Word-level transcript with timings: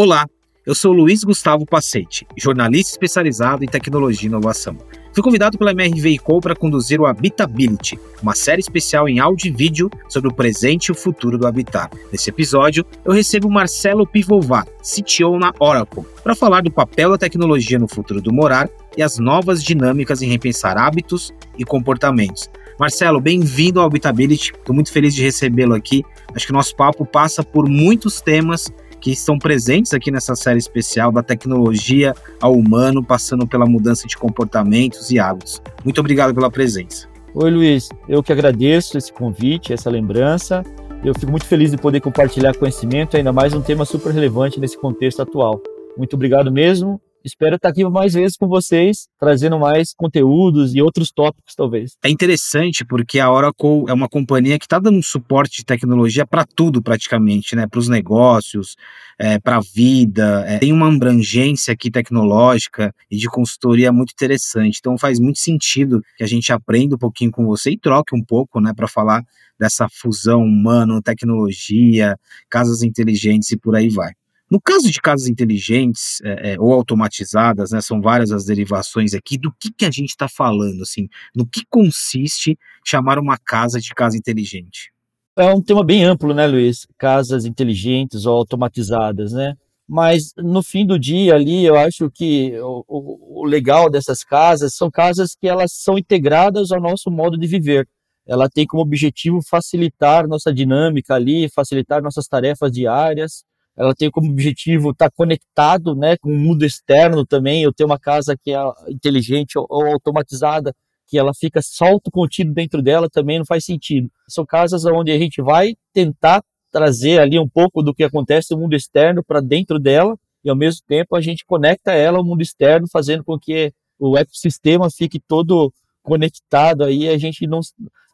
Olá, 0.00 0.28
eu 0.64 0.76
sou 0.76 0.92
Luiz 0.92 1.24
Gustavo 1.24 1.66
Pacete, 1.66 2.24
jornalista 2.36 2.92
especializado 2.92 3.64
em 3.64 3.66
tecnologia 3.66 4.28
e 4.28 4.30
inovação. 4.30 4.78
Fui 5.12 5.24
convidado 5.24 5.58
pela 5.58 5.72
MRV 5.72 6.18
Co 6.18 6.40
para 6.40 6.54
conduzir 6.54 7.00
o 7.00 7.06
Habitability, 7.06 7.98
uma 8.22 8.32
série 8.32 8.60
especial 8.60 9.08
em 9.08 9.18
áudio 9.18 9.48
e 9.48 9.50
vídeo 9.50 9.90
sobre 10.08 10.30
o 10.30 10.32
presente 10.32 10.86
e 10.86 10.92
o 10.92 10.94
futuro 10.94 11.36
do 11.36 11.48
habitar. 11.48 11.90
Nesse 12.12 12.30
episódio, 12.30 12.86
eu 13.04 13.12
recebo 13.12 13.50
Marcelo 13.50 14.06
Pivovar, 14.06 14.68
CTO 14.82 15.36
na 15.36 15.52
Oracle, 15.58 16.04
para 16.22 16.36
falar 16.36 16.62
do 16.62 16.70
papel 16.70 17.10
da 17.10 17.18
tecnologia 17.18 17.76
no 17.76 17.88
futuro 17.88 18.22
do 18.22 18.32
morar 18.32 18.70
e 18.96 19.02
as 19.02 19.18
novas 19.18 19.64
dinâmicas 19.64 20.22
em 20.22 20.28
repensar 20.28 20.78
hábitos 20.78 21.34
e 21.58 21.64
comportamentos. 21.64 22.48
Marcelo, 22.78 23.20
bem-vindo 23.20 23.80
ao 23.80 23.86
Habitability. 23.86 24.52
Estou 24.52 24.72
muito 24.72 24.92
feliz 24.92 25.12
de 25.12 25.24
recebê-lo 25.24 25.74
aqui. 25.74 26.04
Acho 26.32 26.46
que 26.46 26.52
o 26.52 26.54
nosso 26.54 26.76
papo 26.76 27.04
passa 27.04 27.42
por 27.42 27.68
muitos 27.68 28.20
temas 28.20 28.72
que 29.00 29.10
estão 29.10 29.38
presentes 29.38 29.94
aqui 29.94 30.10
nessa 30.10 30.34
série 30.34 30.58
especial 30.58 31.12
da 31.12 31.22
tecnologia 31.22 32.14
ao 32.40 32.54
humano, 32.54 33.04
passando 33.04 33.46
pela 33.46 33.66
mudança 33.66 34.06
de 34.06 34.16
comportamentos 34.16 35.10
e 35.10 35.18
hábitos. 35.18 35.62
Muito 35.84 36.00
obrigado 36.00 36.34
pela 36.34 36.50
presença. 36.50 37.08
Oi, 37.34 37.50
Luiz. 37.50 37.88
Eu 38.08 38.22
que 38.22 38.32
agradeço 38.32 38.98
esse 38.98 39.12
convite, 39.12 39.72
essa 39.72 39.90
lembrança. 39.90 40.62
Eu 41.04 41.14
fico 41.14 41.30
muito 41.30 41.46
feliz 41.46 41.70
de 41.70 41.76
poder 41.76 42.00
compartilhar 42.00 42.56
conhecimento, 42.56 43.16
ainda 43.16 43.32
mais 43.32 43.54
um 43.54 43.60
tema 43.60 43.84
super 43.84 44.12
relevante 44.12 44.58
nesse 44.58 44.78
contexto 44.78 45.22
atual. 45.22 45.62
Muito 45.96 46.14
obrigado 46.14 46.50
mesmo 46.50 47.00
espero 47.24 47.56
estar 47.56 47.68
aqui 47.68 47.84
mais 47.84 48.14
vezes 48.14 48.36
com 48.36 48.46
vocês, 48.46 49.08
trazendo 49.18 49.58
mais 49.58 49.92
conteúdos 49.94 50.74
e 50.74 50.82
outros 50.82 51.10
tópicos, 51.10 51.54
talvez. 51.54 51.96
É 52.02 52.08
interessante 52.08 52.84
porque 52.84 53.18
a 53.18 53.30
Oracle 53.30 53.84
é 53.88 53.92
uma 53.92 54.08
companhia 54.08 54.58
que 54.58 54.66
está 54.66 54.78
dando 54.78 55.02
suporte 55.02 55.58
de 55.58 55.64
tecnologia 55.64 56.26
para 56.26 56.44
tudo, 56.44 56.82
praticamente, 56.82 57.54
né? 57.54 57.66
Para 57.66 57.80
os 57.80 57.88
negócios, 57.88 58.76
é, 59.18 59.38
para 59.38 59.56
a 59.56 59.62
vida. 59.74 60.44
É, 60.46 60.58
tem 60.58 60.72
uma 60.72 60.88
abrangência 60.92 61.72
aqui 61.72 61.90
tecnológica 61.90 62.94
e 63.10 63.16
de 63.16 63.28
consultoria 63.28 63.92
muito 63.92 64.12
interessante. 64.12 64.78
Então 64.78 64.96
faz 64.96 65.18
muito 65.18 65.38
sentido 65.38 66.02
que 66.16 66.24
a 66.24 66.28
gente 66.28 66.52
aprenda 66.52 66.94
um 66.94 66.98
pouquinho 66.98 67.30
com 67.30 67.44
você 67.46 67.70
e 67.70 67.78
troque 67.78 68.14
um 68.14 68.22
pouco, 68.22 68.60
né? 68.60 68.72
Para 68.74 68.88
falar 68.88 69.22
dessa 69.58 69.88
fusão 69.88 70.42
humano-tecnologia, 70.42 72.16
casas 72.48 72.82
inteligentes 72.82 73.50
e 73.50 73.56
por 73.56 73.74
aí 73.74 73.88
vai. 73.88 74.12
No 74.50 74.60
caso 74.60 74.90
de 74.90 75.00
casas 75.00 75.28
inteligentes 75.28 76.20
é, 76.22 76.52
é, 76.52 76.60
ou 76.60 76.72
automatizadas, 76.72 77.70
né, 77.70 77.80
são 77.80 78.00
várias 78.00 78.32
as 78.32 78.44
derivações 78.46 79.12
aqui, 79.12 79.36
do 79.36 79.52
que, 79.52 79.70
que 79.70 79.84
a 79.84 79.90
gente 79.90 80.10
está 80.10 80.26
falando, 80.26 80.82
assim, 80.82 81.08
no 81.34 81.46
que 81.46 81.62
consiste 81.68 82.58
chamar 82.84 83.18
uma 83.18 83.36
casa 83.36 83.78
de 83.78 83.94
casa 83.94 84.16
inteligente? 84.16 84.90
É 85.36 85.54
um 85.54 85.62
tema 85.62 85.84
bem 85.84 86.02
amplo, 86.02 86.34
né, 86.34 86.46
Luiz? 86.46 86.86
Casas 86.96 87.44
inteligentes 87.44 88.26
ou 88.26 88.36
automatizadas, 88.36 89.32
né? 89.32 89.54
Mas 89.86 90.32
no 90.36 90.62
fim 90.62 90.84
do 90.84 90.98
dia 90.98 91.34
ali, 91.34 91.64
eu 91.64 91.76
acho 91.76 92.10
que 92.10 92.58
o, 92.60 92.84
o, 92.88 93.42
o 93.42 93.44
legal 93.46 93.88
dessas 93.88 94.22
casas 94.24 94.74
são 94.74 94.90
casas 94.90 95.34
que 95.34 95.48
elas 95.48 95.72
são 95.72 95.96
integradas 95.96 96.72
ao 96.72 96.80
nosso 96.80 97.10
modo 97.10 97.38
de 97.38 97.46
viver. 97.46 97.88
Ela 98.26 98.50
tem 98.50 98.66
como 98.66 98.82
objetivo 98.82 99.40
facilitar 99.40 100.28
nossa 100.28 100.52
dinâmica 100.52 101.14
ali, 101.14 101.48
facilitar 101.48 102.02
nossas 102.02 102.26
tarefas 102.26 102.70
diárias, 102.70 103.44
ela 103.78 103.94
tem 103.94 104.10
como 104.10 104.30
objetivo 104.30 104.90
estar 104.90 105.08
tá 105.08 105.14
conectado 105.16 105.94
né, 105.94 106.16
com 106.16 106.30
o 106.30 106.36
mundo 106.36 106.64
externo 106.64 107.24
também. 107.24 107.62
Eu 107.62 107.72
tenho 107.72 107.88
uma 107.88 107.98
casa 107.98 108.36
que 108.36 108.52
é 108.52 108.58
inteligente 108.88 109.56
ou, 109.56 109.66
ou 109.70 109.86
automatizada, 109.86 110.74
que 111.06 111.16
ela 111.16 111.32
fica 111.32 111.62
salto 111.62 112.10
contido 112.10 112.52
dentro 112.52 112.82
dela 112.82 113.08
também 113.08 113.38
não 113.38 113.46
faz 113.46 113.64
sentido. 113.64 114.10
São 114.28 114.44
casas 114.44 114.84
onde 114.84 115.12
a 115.12 115.18
gente 115.18 115.40
vai 115.40 115.76
tentar 115.92 116.42
trazer 116.72 117.20
ali 117.20 117.38
um 117.38 117.48
pouco 117.48 117.80
do 117.80 117.94
que 117.94 118.02
acontece 118.02 118.52
no 118.52 118.60
mundo 118.60 118.74
externo 118.74 119.22
para 119.24 119.40
dentro 119.40 119.78
dela 119.78 120.18
e 120.44 120.50
ao 120.50 120.56
mesmo 120.56 120.82
tempo 120.86 121.14
a 121.14 121.20
gente 121.20 121.46
conecta 121.46 121.92
ela 121.92 122.18
ao 122.18 122.24
mundo 122.24 122.42
externo, 122.42 122.86
fazendo 122.90 123.22
com 123.22 123.38
que 123.38 123.72
o 123.96 124.18
ecossistema 124.18 124.90
fique 124.90 125.20
todo 125.20 125.72
conectado 126.02 126.82
aí, 126.82 127.08
a 127.08 127.16
gente 127.16 127.46
não 127.46 127.60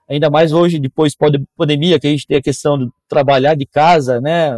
ainda 0.08 0.30
mais 0.30 0.52
hoje, 0.52 0.78
depois 0.78 1.14
da 1.14 1.38
pandemia, 1.56 1.98
que 1.98 2.06
a 2.06 2.10
gente 2.10 2.26
tem 2.26 2.36
a 2.36 2.42
questão 2.42 2.78
de 2.78 2.90
trabalhar 3.08 3.54
de 3.54 3.66
casa, 3.66 4.20
né, 4.20 4.52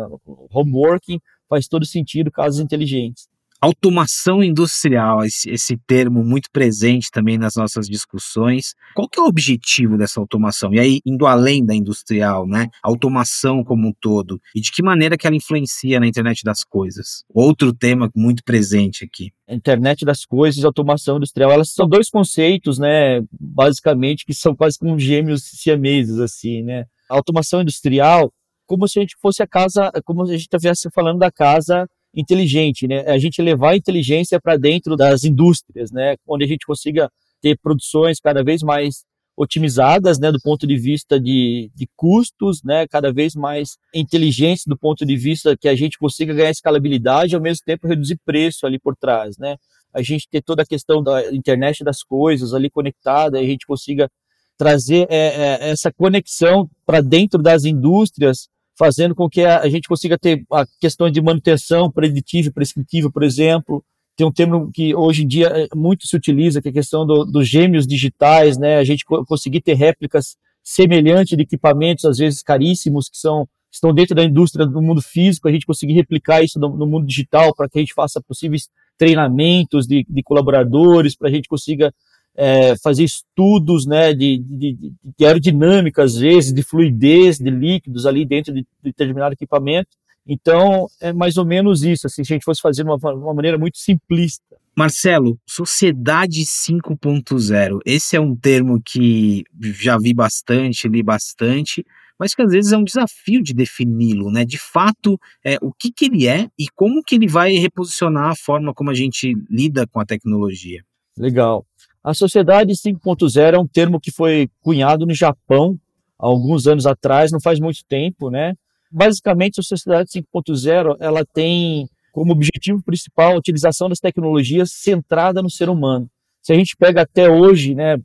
homeworking, 0.53 1.21
faz 1.49 1.69
todo 1.69 1.85
sentido 1.87 2.31
casas 2.31 2.61
inteligentes. 2.61 3.29
Automação 3.67 4.45
industrial, 4.45 5.25
esse, 5.25 5.51
esse, 5.51 5.77
termo 5.77 6.23
muito 6.23 6.49
presente 6.53 7.11
também 7.11 7.37
nas 7.37 7.57
nossas 7.57 7.89
discussões. 7.89 8.77
Qual 8.95 9.09
que 9.09 9.19
é 9.19 9.23
o 9.25 9.27
objetivo 9.27 9.99
dessa 9.99 10.21
automação? 10.21 10.73
E 10.73 10.79
aí, 10.79 11.01
indo 11.05 11.27
além 11.27 11.67
da 11.67 11.75
industrial, 11.75 12.47
né? 12.47 12.69
Automação 12.81 13.65
como 13.65 13.89
um 13.89 13.93
todo. 14.01 14.41
E 14.55 14.61
de 14.61 14.71
que 14.71 14.85
maneira 14.85 15.19
que 15.19 15.27
ela 15.27 15.35
influencia 15.35 15.99
na 15.99 16.07
internet 16.07 16.45
das 16.45 16.63
coisas? 16.63 17.25
Outro 17.29 17.73
tema 17.73 18.09
muito 18.15 18.45
presente 18.45 19.05
aqui. 19.05 19.33
Internet 19.49 20.05
das 20.05 20.25
coisas 20.25 20.63
e 20.63 20.65
automação 20.65 21.17
industrial, 21.17 21.51
elas 21.51 21.73
são 21.73 21.89
dois 21.89 22.09
conceitos, 22.09 22.79
né? 22.79 23.21
Basicamente, 23.33 24.25
que 24.25 24.33
são 24.33 24.55
quase 24.55 24.79
como 24.79 24.97
gêmeos 24.97 25.43
siameses, 25.43 26.21
assim, 26.21 26.63
né? 26.63 26.85
A 27.11 27.17
automação 27.17 27.63
industrial, 27.63 28.33
como 28.65 28.87
se 28.87 29.01
a 29.01 29.03
gente 29.03 29.17
fosse 29.21 29.43
a 29.43 29.47
casa, 29.47 29.91
como 30.05 30.25
se 30.25 30.31
a 30.31 30.37
gente 30.37 30.43
estivesse 30.43 30.89
falando 30.95 31.19
da 31.19 31.33
casa 31.33 31.89
inteligente, 32.17 32.89
né? 32.89 33.01
A 33.07 33.19
gente 33.19 33.43
levar 33.43 33.73
a 33.73 33.77
inteligência 33.77 34.41
para 34.41 34.57
dentro 34.57 34.97
das 34.97 35.23
indústrias, 35.23 35.93
né? 35.93 36.17
Onde 36.27 36.45
a 36.45 36.49
gente 36.49 36.67
consiga 36.67 37.11
ter 37.43 37.59
produções 37.59 38.19
cada 38.19 38.43
vez 38.43 38.63
mais 38.63 39.05
otimizadas, 39.37 40.19
né, 40.19 40.33
do 40.33 40.41
ponto 40.41 40.67
de 40.67 40.79
vista 40.79 41.21
de, 41.21 41.71
de 41.75 41.87
custos, 41.95 42.63
né, 42.65 42.87
cada 42.89 43.13
vez 43.13 43.35
mais 43.35 43.77
inteligentes 43.95 44.65
do 44.67 44.79
ponto 44.79 45.05
de 45.05 45.15
vista 45.15 45.55
que 45.55 45.69
a 45.69 45.75
gente 45.75 45.99
consiga 45.99 46.33
ganhar 46.33 46.51
escalabilidade 46.51 47.35
e 47.35 47.37
ao 47.37 47.43
mesmo 47.43 47.63
tempo 47.67 47.87
reduzir 47.87 48.19
preço 48.25 48.67
ali 48.67 48.79
por 48.79 48.97
trás, 48.97 49.37
né? 49.37 49.57
A 49.93 50.03
gente 50.03 50.29
ter 50.31 50.43
toda 50.43 50.63
a 50.63 50.67
questão 50.67 51.03
da 51.03 51.33
internet 51.35 51.85
das 51.85 52.03
coisas 52.03 52.55
ali 52.55 52.71
conectada, 52.71 53.39
a 53.39 53.43
gente 53.43 53.67
consiga 53.67 54.11
trazer 54.57 55.07
é, 55.11 55.17
é, 55.19 55.71
essa 55.71 55.93
conexão 55.93 56.69
para 56.85 57.03
dentro 57.03 57.43
das 57.43 57.65
indústrias 57.65 58.49
fazendo 58.79 59.15
com 59.15 59.29
que 59.29 59.43
a, 59.43 59.69
gente 59.69 59.89
consiga 59.89 60.19
ter 60.19 60.45
a 60.53 60.67
questão 60.81 61.11
de 61.11 61.21
manutenção 61.21 61.91
preditiva 61.91 62.51
prescritiva, 62.53 63.11
por 63.11 63.23
exemplo. 63.23 63.85
Tem 64.17 64.27
um 64.27 64.33
termo 64.33 64.71
que 64.73 64.95
hoje 64.95 65.25
em 65.25 65.27
dia 65.27 65.49
é, 65.49 65.69
muito 65.75 66.07
se 66.07 66.17
utiliza, 66.17 66.61
que 66.61 66.69
é 66.69 66.71
a 66.71 66.75
questão 66.75 67.07
do, 67.07 67.25
dos 67.25 67.49
gêmeos 67.49 67.87
digitais, 67.87 68.57
né? 68.57 68.77
A 68.77 68.85
gente 68.85 69.05
conseguir 69.05 69.61
ter 69.61 69.75
réplicas 69.75 70.37
semelhantes 70.63 71.37
de 71.37 71.43
equipamentos, 71.43 72.05
às 72.05 72.19
vezes 72.19 72.43
caríssimos, 72.43 73.09
que 73.09 73.19
são 73.19 73.49
estão 73.71 73.93
dentro 73.93 74.15
da 74.15 74.25
indústria 74.25 74.67
do 74.67 74.81
mundo 74.81 75.03
físico, 75.03 75.49
a 75.49 75.53
gente 75.53 75.67
conseguir 75.67 75.93
replicar 75.93 76.43
isso 76.43 76.59
no, 76.59 76.75
no 76.77 76.87
mundo 76.87 77.07
digital 77.07 77.55
para 77.55 77.69
que 77.69 77.79
a 77.79 77.83
gente 77.83 77.93
faça 77.93 78.23
possíveis 78.23 78.69
treinamentos 78.97 79.87
de, 79.87 80.05
de 80.09 80.23
colaboradores, 80.23 81.15
para 81.15 81.29
a 81.29 81.31
gente 81.31 81.49
consiga 81.49 81.93
é, 82.37 82.77
fazer 82.77 83.05
estudos 83.05 83.87
né, 83.87 84.13
de, 84.13 84.39
de, 84.39 84.93
de, 85.19 85.25
aerodinâmica, 85.25 86.03
às 86.03 86.15
vezes, 86.15 86.53
de 86.53 86.63
fluidez 86.63 87.39
de 87.39 87.51
líquidos 87.51 88.05
ali 88.05 88.27
dentro 88.27 88.53
de, 88.53 88.61
de 88.61 88.67
determinado 88.83 89.33
equipamento. 89.33 89.89
Então, 90.27 90.87
é 91.01 91.13
mais 91.13 91.37
ou 91.37 91.45
menos 91.45 91.83
isso, 91.83 92.07
assim, 92.07 92.25
se 92.25 92.33
a 92.33 92.37
gente 92.37 92.45
fosse 92.45 92.61
fazer 92.61 92.83
de 92.83 92.91
uma, 92.91 92.97
uma 92.97 93.35
maneira 93.35 93.57
muito 93.57 93.79
simplista. 93.79 94.57
Marcelo, 94.77 95.39
sociedade 95.49 96.43
5.0, 96.43 97.79
esse 97.87 98.15
é 98.15 98.21
um 98.21 98.37
termo 98.37 98.83
que 98.85 99.45
já 99.59 99.97
vi 99.97 100.13
bastante, 100.13 100.87
li 100.87 101.03
bastante, 101.03 101.87
mas 102.19 102.35
que 102.35 102.43
às 102.43 102.51
vezes 102.51 102.73
é 102.73 102.77
um 102.77 102.85
desafio 102.85 103.43
de 103.43 103.55
defini-lo, 103.55 104.31
né? 104.31 104.45
De 104.45 104.59
fato, 104.59 105.19
é, 105.45 105.57
o 105.63 105.73
que, 105.73 105.91
que 105.91 106.07
ele 106.07 106.27
é 106.27 106.49
e 106.59 106.67
como 106.75 107.03
que 107.03 107.15
ele 107.15 107.29
vai 107.29 107.53
reposicionar 107.53 108.31
a 108.31 108.37
forma 108.37 108.75
como 108.75 108.91
a 108.91 108.95
gente 108.95 109.35
lida 109.49 109.87
com 109.87 110.01
a 110.01 110.05
tecnologia. 110.05 110.83
Legal. 111.19 111.65
A 112.07 112.15
sociedade 112.15 112.73
5.0 112.73 113.55
é 113.55 113.59
um 113.59 113.67
termo 113.67 113.99
que 113.99 114.13
foi 114.13 114.49
cunhado 114.63 115.05
no 115.05 115.13
Japão 115.13 115.77
há 116.17 116.25
alguns 116.25 116.69
anos 116.69 116.87
atrás, 116.87 117.33
não 117.33 117.41
faz 117.41 117.59
muito 117.59 117.81
tempo, 117.89 118.31
né? 118.31 118.55
Basicamente, 118.93 119.59
a 119.59 119.63
sociedade 119.65 120.11
5.0 120.11 120.99
ela 121.01 121.25
tem 121.25 121.89
como 122.13 122.31
objetivo 122.31 122.81
principal 122.81 123.33
a 123.33 123.39
utilização 123.39 123.89
das 123.89 123.99
tecnologias 123.99 124.71
centrada 124.71 125.43
no 125.43 125.51
ser 125.51 125.69
humano. 125.69 126.09
Se 126.41 126.53
a 126.53 126.57
gente 126.57 126.77
pega 126.77 127.03
até 127.03 127.29
hoje, 127.29 127.75
né, 127.75 127.97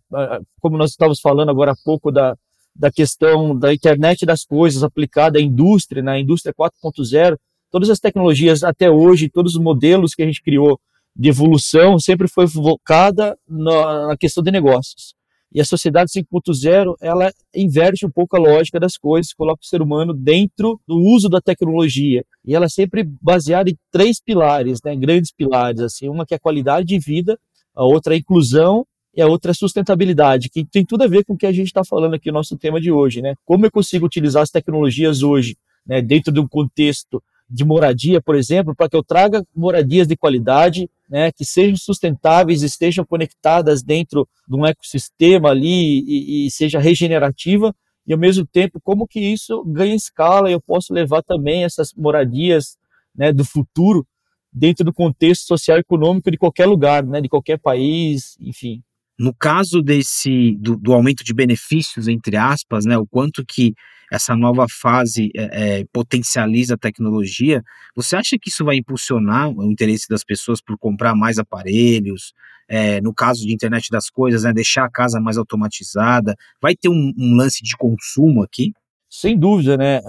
como 0.60 0.80
nós 0.80 0.90
estávamos 0.90 1.20
falando 1.20 1.50
agora 1.50 1.74
há 1.74 1.78
pouco 1.86 2.12
da, 2.12 2.36
da 2.76 2.92
questão 2.92 3.56
da 3.56 3.72
internet 3.72 4.26
das 4.26 4.44
coisas 4.44 4.82
aplicada 4.84 5.38
à 5.38 5.42
indústria, 5.44 6.02
na 6.02 6.20
indústria 6.20 6.56
4.0, 6.56 7.38
todas 7.70 7.92
as 7.92 8.00
tecnologias 8.00 8.64
até 8.64 8.90
hoje, 8.90 9.30
todos 9.30 9.54
os 9.54 9.62
modelos 9.62 10.16
que 10.16 10.24
a 10.24 10.26
gente 10.26 10.42
criou 10.42 10.80
de 11.16 11.30
evolução 11.30 12.00
sempre 12.00 12.28
foi 12.28 12.48
focada 12.48 13.38
na, 13.48 14.16
questão 14.18 14.44
de 14.44 14.52
negócios. 14.52 15.14
E 15.54 15.60
a 15.60 15.66
sociedade 15.66 16.10
5.0, 16.12 16.96
ela 17.02 17.30
inverte 17.54 18.06
um 18.06 18.10
pouco 18.10 18.38
a 18.38 18.40
lógica 18.40 18.80
das 18.80 18.98
coisas, 18.98 19.34
coloca 19.34 19.60
o 19.62 19.66
ser 19.66 19.82
humano 19.82 20.14
dentro 20.14 20.80
do 20.88 20.98
uso 20.98 21.28
da 21.28 21.42
tecnologia. 21.42 22.24
E 22.46 22.56
ela 22.56 22.66
é 22.66 22.70
sempre 22.70 23.04
baseada 23.04 23.70
em 23.70 23.78
três 23.92 24.22
pilares, 24.22 24.80
né, 24.84 24.96
grandes 24.96 25.32
pilares, 25.32 25.82
assim, 25.82 26.08
uma 26.08 26.26
que 26.26 26.34
é 26.34 26.38
a 26.38 26.40
qualidade 26.40 26.88
de 26.88 26.98
vida, 26.98 27.38
a 27.76 27.84
outra 27.84 28.14
é 28.14 28.16
a 28.16 28.20
inclusão 28.20 28.86
e 29.14 29.22
a 29.22 29.28
outra 29.28 29.52
é 29.52 29.54
a 29.54 29.56
sustentabilidade, 29.56 30.50
que 30.50 30.64
tem 30.64 30.86
tudo 30.86 31.04
a 31.04 31.08
ver 31.08 31.26
com 31.26 31.34
o 31.34 31.38
que 31.38 31.46
a 31.46 31.52
gente 31.52 31.68
está 31.68 31.84
falando 31.84 32.14
aqui 32.14 32.32
no 32.32 32.38
nosso 32.38 32.58
tema 32.58 32.80
de 32.80 32.90
hoje, 32.90 33.22
né? 33.22 33.36
Como 33.44 33.66
eu 33.66 33.72
consigo 33.72 34.06
utilizar 34.06 34.44
as 34.44 34.50
tecnologias 34.50 35.22
hoje, 35.22 35.58
né, 35.86 36.02
dentro 36.02 36.32
de 36.32 36.40
um 36.40 36.48
contexto 36.48 37.22
de 37.52 37.66
moradia, 37.66 38.22
por 38.22 38.36
exemplo, 38.36 38.74
para 38.74 38.88
que 38.88 38.96
eu 38.96 39.04
traga 39.04 39.46
moradias 39.54 40.08
de 40.08 40.16
qualidade, 40.16 40.90
né, 41.10 41.32
que 41.32 41.44
sejam 41.44 41.76
sustentáveis, 41.76 42.64
estejam 42.64 43.06
conectadas 43.06 43.84
dentro 43.84 44.28
de 44.48 44.56
um 44.56 44.66
ecossistema 44.66 45.50
ali 45.50 46.00
e, 46.08 46.48
e 46.48 46.52
seja 46.52 46.80
regenerativa, 46.80 47.76
e 48.08 48.14
ao 48.14 48.20
mesmo 48.20 48.46
tempo 48.46 48.80
como 48.82 49.06
que 49.06 49.20
isso 49.20 49.64
ganha 49.66 49.94
escala 49.94 50.50
e 50.50 50.54
eu 50.54 50.62
posso 50.62 50.94
levar 50.94 51.22
também 51.22 51.66
essas 51.66 51.94
moradias 51.94 52.78
né, 53.14 53.34
do 53.34 53.44
futuro 53.44 54.08
dentro 54.52 54.86
do 54.86 54.94
contexto 54.94 55.46
social 55.46 55.78
e 55.78 55.82
econômico 55.82 56.32
de 56.32 56.38
qualquer 56.38 56.66
lugar, 56.66 57.04
né, 57.06 57.20
de 57.20 57.28
qualquer 57.28 57.60
país, 57.60 58.38
enfim. 58.40 58.82
No 59.20 59.34
caso 59.34 59.82
desse 59.82 60.56
do, 60.58 60.78
do 60.78 60.94
aumento 60.94 61.24
de 61.24 61.34
benefícios 61.34 62.08
entre 62.08 62.38
aspas, 62.38 62.86
né, 62.86 62.98
o 62.98 63.06
quanto 63.06 63.46
que 63.46 63.74
essa 64.12 64.36
nova 64.36 64.68
fase 64.70 65.32
é, 65.34 65.80
é, 65.80 65.86
potencializa 65.94 66.74
a 66.74 66.78
tecnologia, 66.78 67.64
você 67.96 68.18
acha 68.18 68.38
que 68.38 68.50
isso 68.50 68.66
vai 68.66 68.76
impulsionar 68.76 69.50
o 69.50 69.72
interesse 69.72 70.10
das 70.10 70.22
pessoas 70.22 70.62
por 70.62 70.78
comprar 70.78 71.16
mais 71.16 71.40
aparelhos? 71.40 72.34
É, 72.68 73.02
no 73.02 73.14
caso 73.14 73.46
de 73.46 73.54
internet 73.54 73.90
das 73.90 74.10
coisas, 74.10 74.44
né, 74.44 74.54
deixar 74.54 74.86
a 74.86 74.90
casa 74.90 75.20
mais 75.20 75.38
automatizada? 75.38 76.36
Vai 76.62 76.76
ter 76.76 76.90
um, 76.90 77.14
um 77.18 77.36
lance 77.36 77.64
de 77.64 77.76
consumo 77.78 78.44
aqui? 78.44 78.74
Sem 79.10 79.38
dúvida, 79.38 79.78
né? 79.78 80.02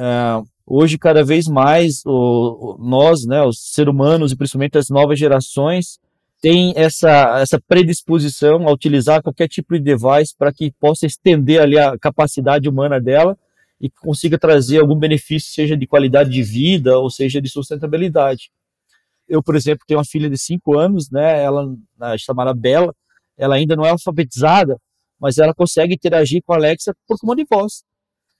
Hoje, 0.67 0.97
cada 0.97 1.25
vez 1.25 1.47
mais, 1.47 2.03
o, 2.07 2.77
nós, 2.81 3.27
né, 3.27 3.43
os 3.43 3.73
seres 3.73 3.93
humanos 3.93 4.31
e 4.31 4.37
principalmente 4.37 4.79
as 4.79 4.89
novas 4.91 5.19
gerações, 5.19 5.99
tem 6.41 6.73
essa, 6.77 7.41
essa 7.41 7.61
predisposição 7.61 8.69
a 8.69 8.73
utilizar 8.73 9.23
qualquer 9.23 9.49
tipo 9.49 9.75
de 9.75 9.81
device 9.81 10.35
para 10.37 10.53
que 10.53 10.73
possa 10.73 11.07
estender 11.07 11.61
ali 11.61 11.79
a 11.79 11.97
capacidade 11.99 12.69
humana 12.69 13.01
dela 13.01 13.37
e 13.83 13.91
consiga 13.91 14.39
trazer 14.39 14.79
algum 14.79 14.95
benefício, 14.95 15.53
seja 15.53 15.77
de 15.77 15.89
qualidade 15.89 16.31
de 16.31 16.41
vida 16.41 16.97
ou 16.97 17.11
seja 17.11 17.43
de 17.43 17.49
sustentabilidade. 17.49 18.53
Eu, 19.29 19.43
por 19.43 19.57
exemplo, 19.57 19.85
tenho 19.85 19.99
uma 19.99 20.05
filha 20.05 20.31
de 20.31 20.39
5 20.39 20.79
anos, 20.79 21.11
né, 21.11 21.43
ela 21.43 21.69
chamada 22.17 22.55
Bela, 22.55 22.95
ela 23.37 23.57
ainda 23.57 23.75
não 23.75 23.85
é 23.85 23.91
alfabetizada, 23.91 24.79
mas 25.19 25.39
ela 25.39 25.53
consegue 25.53 25.95
interagir 25.95 26.43
com 26.47 26.53
a 26.53 26.57
Alexa 26.57 26.95
por 27.09 27.19
comando 27.19 27.39
de 27.39 27.47
voz. 27.51 27.83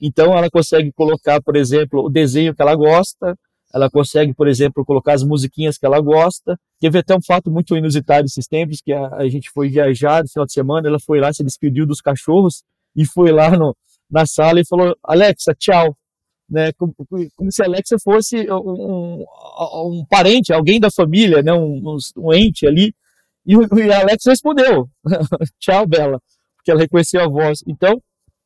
Então, 0.01 0.37
ela 0.37 0.49
consegue 0.49 0.93
colocar, 0.93 1.43
por 1.43 1.57
exemplo, 1.57 2.05
o 2.05 2.09
desenho 2.09 2.55
que 2.55 2.63
ela 2.63 2.77
gosta, 2.77 3.37
ela 3.75 3.91
consegue, 3.91 4.35
por 4.35 4.47
exemplo, 4.47 4.85
colocar 4.85 5.15
as 5.15 5.25
musiquinhas 5.25 5.77
que 5.77 5.87
ela 5.87 6.01
gosta. 6.01 6.57
Teve 6.79 6.99
até 6.99 7.17
um 7.17 7.23
fato 7.23 7.51
muito 7.51 7.77
inusitado 7.77 8.27
esses 8.27 8.47
tempos, 8.47 8.81
que 8.81 8.93
a, 8.93 9.09
a 9.17 9.29
gente 9.29 9.51
foi 9.51 9.69
viajar 9.69 10.23
no 10.23 10.29
final 10.29 10.47
de 10.47 10.53
semana, 10.53 10.89
ela 10.89 11.01
foi 11.01 11.21
lá, 11.21 11.33
se 11.33 11.43
despediu 11.43 11.87
dos 11.87 12.01
cachorros 12.01 12.63
e 12.95 13.07
foi 13.07 13.33
lá 13.33 13.57
no, 13.57 13.75
na 14.13 14.27
sala 14.27 14.61
e 14.61 14.67
falou: 14.67 14.95
Alexa, 15.03 15.55
tchau. 15.55 15.97
Né, 16.51 16.71
como, 16.75 16.95
como 17.35 17.51
se 17.51 17.63
a 17.63 17.65
Alexa 17.65 17.97
fosse 17.99 18.47
um, 18.51 19.25
um, 19.25 20.05
parente, 20.07 20.53
alguém 20.53 20.79
da 20.79 20.91
família, 20.91 21.43
né, 21.43 21.51
um, 21.55 21.97
um 22.19 22.35
ente 22.35 22.67
ali. 22.67 22.95
E, 23.47 23.55
e 23.55 23.91
a 23.91 24.01
Alexa 24.01 24.31
respondeu: 24.31 24.87
tchau, 25.59 25.87
Bela, 25.87 26.21
porque 26.57 26.71
ela 26.71 26.81
reconheceu 26.81 27.23
a 27.23 27.29
voz. 27.29 27.61
Então, 27.67 28.03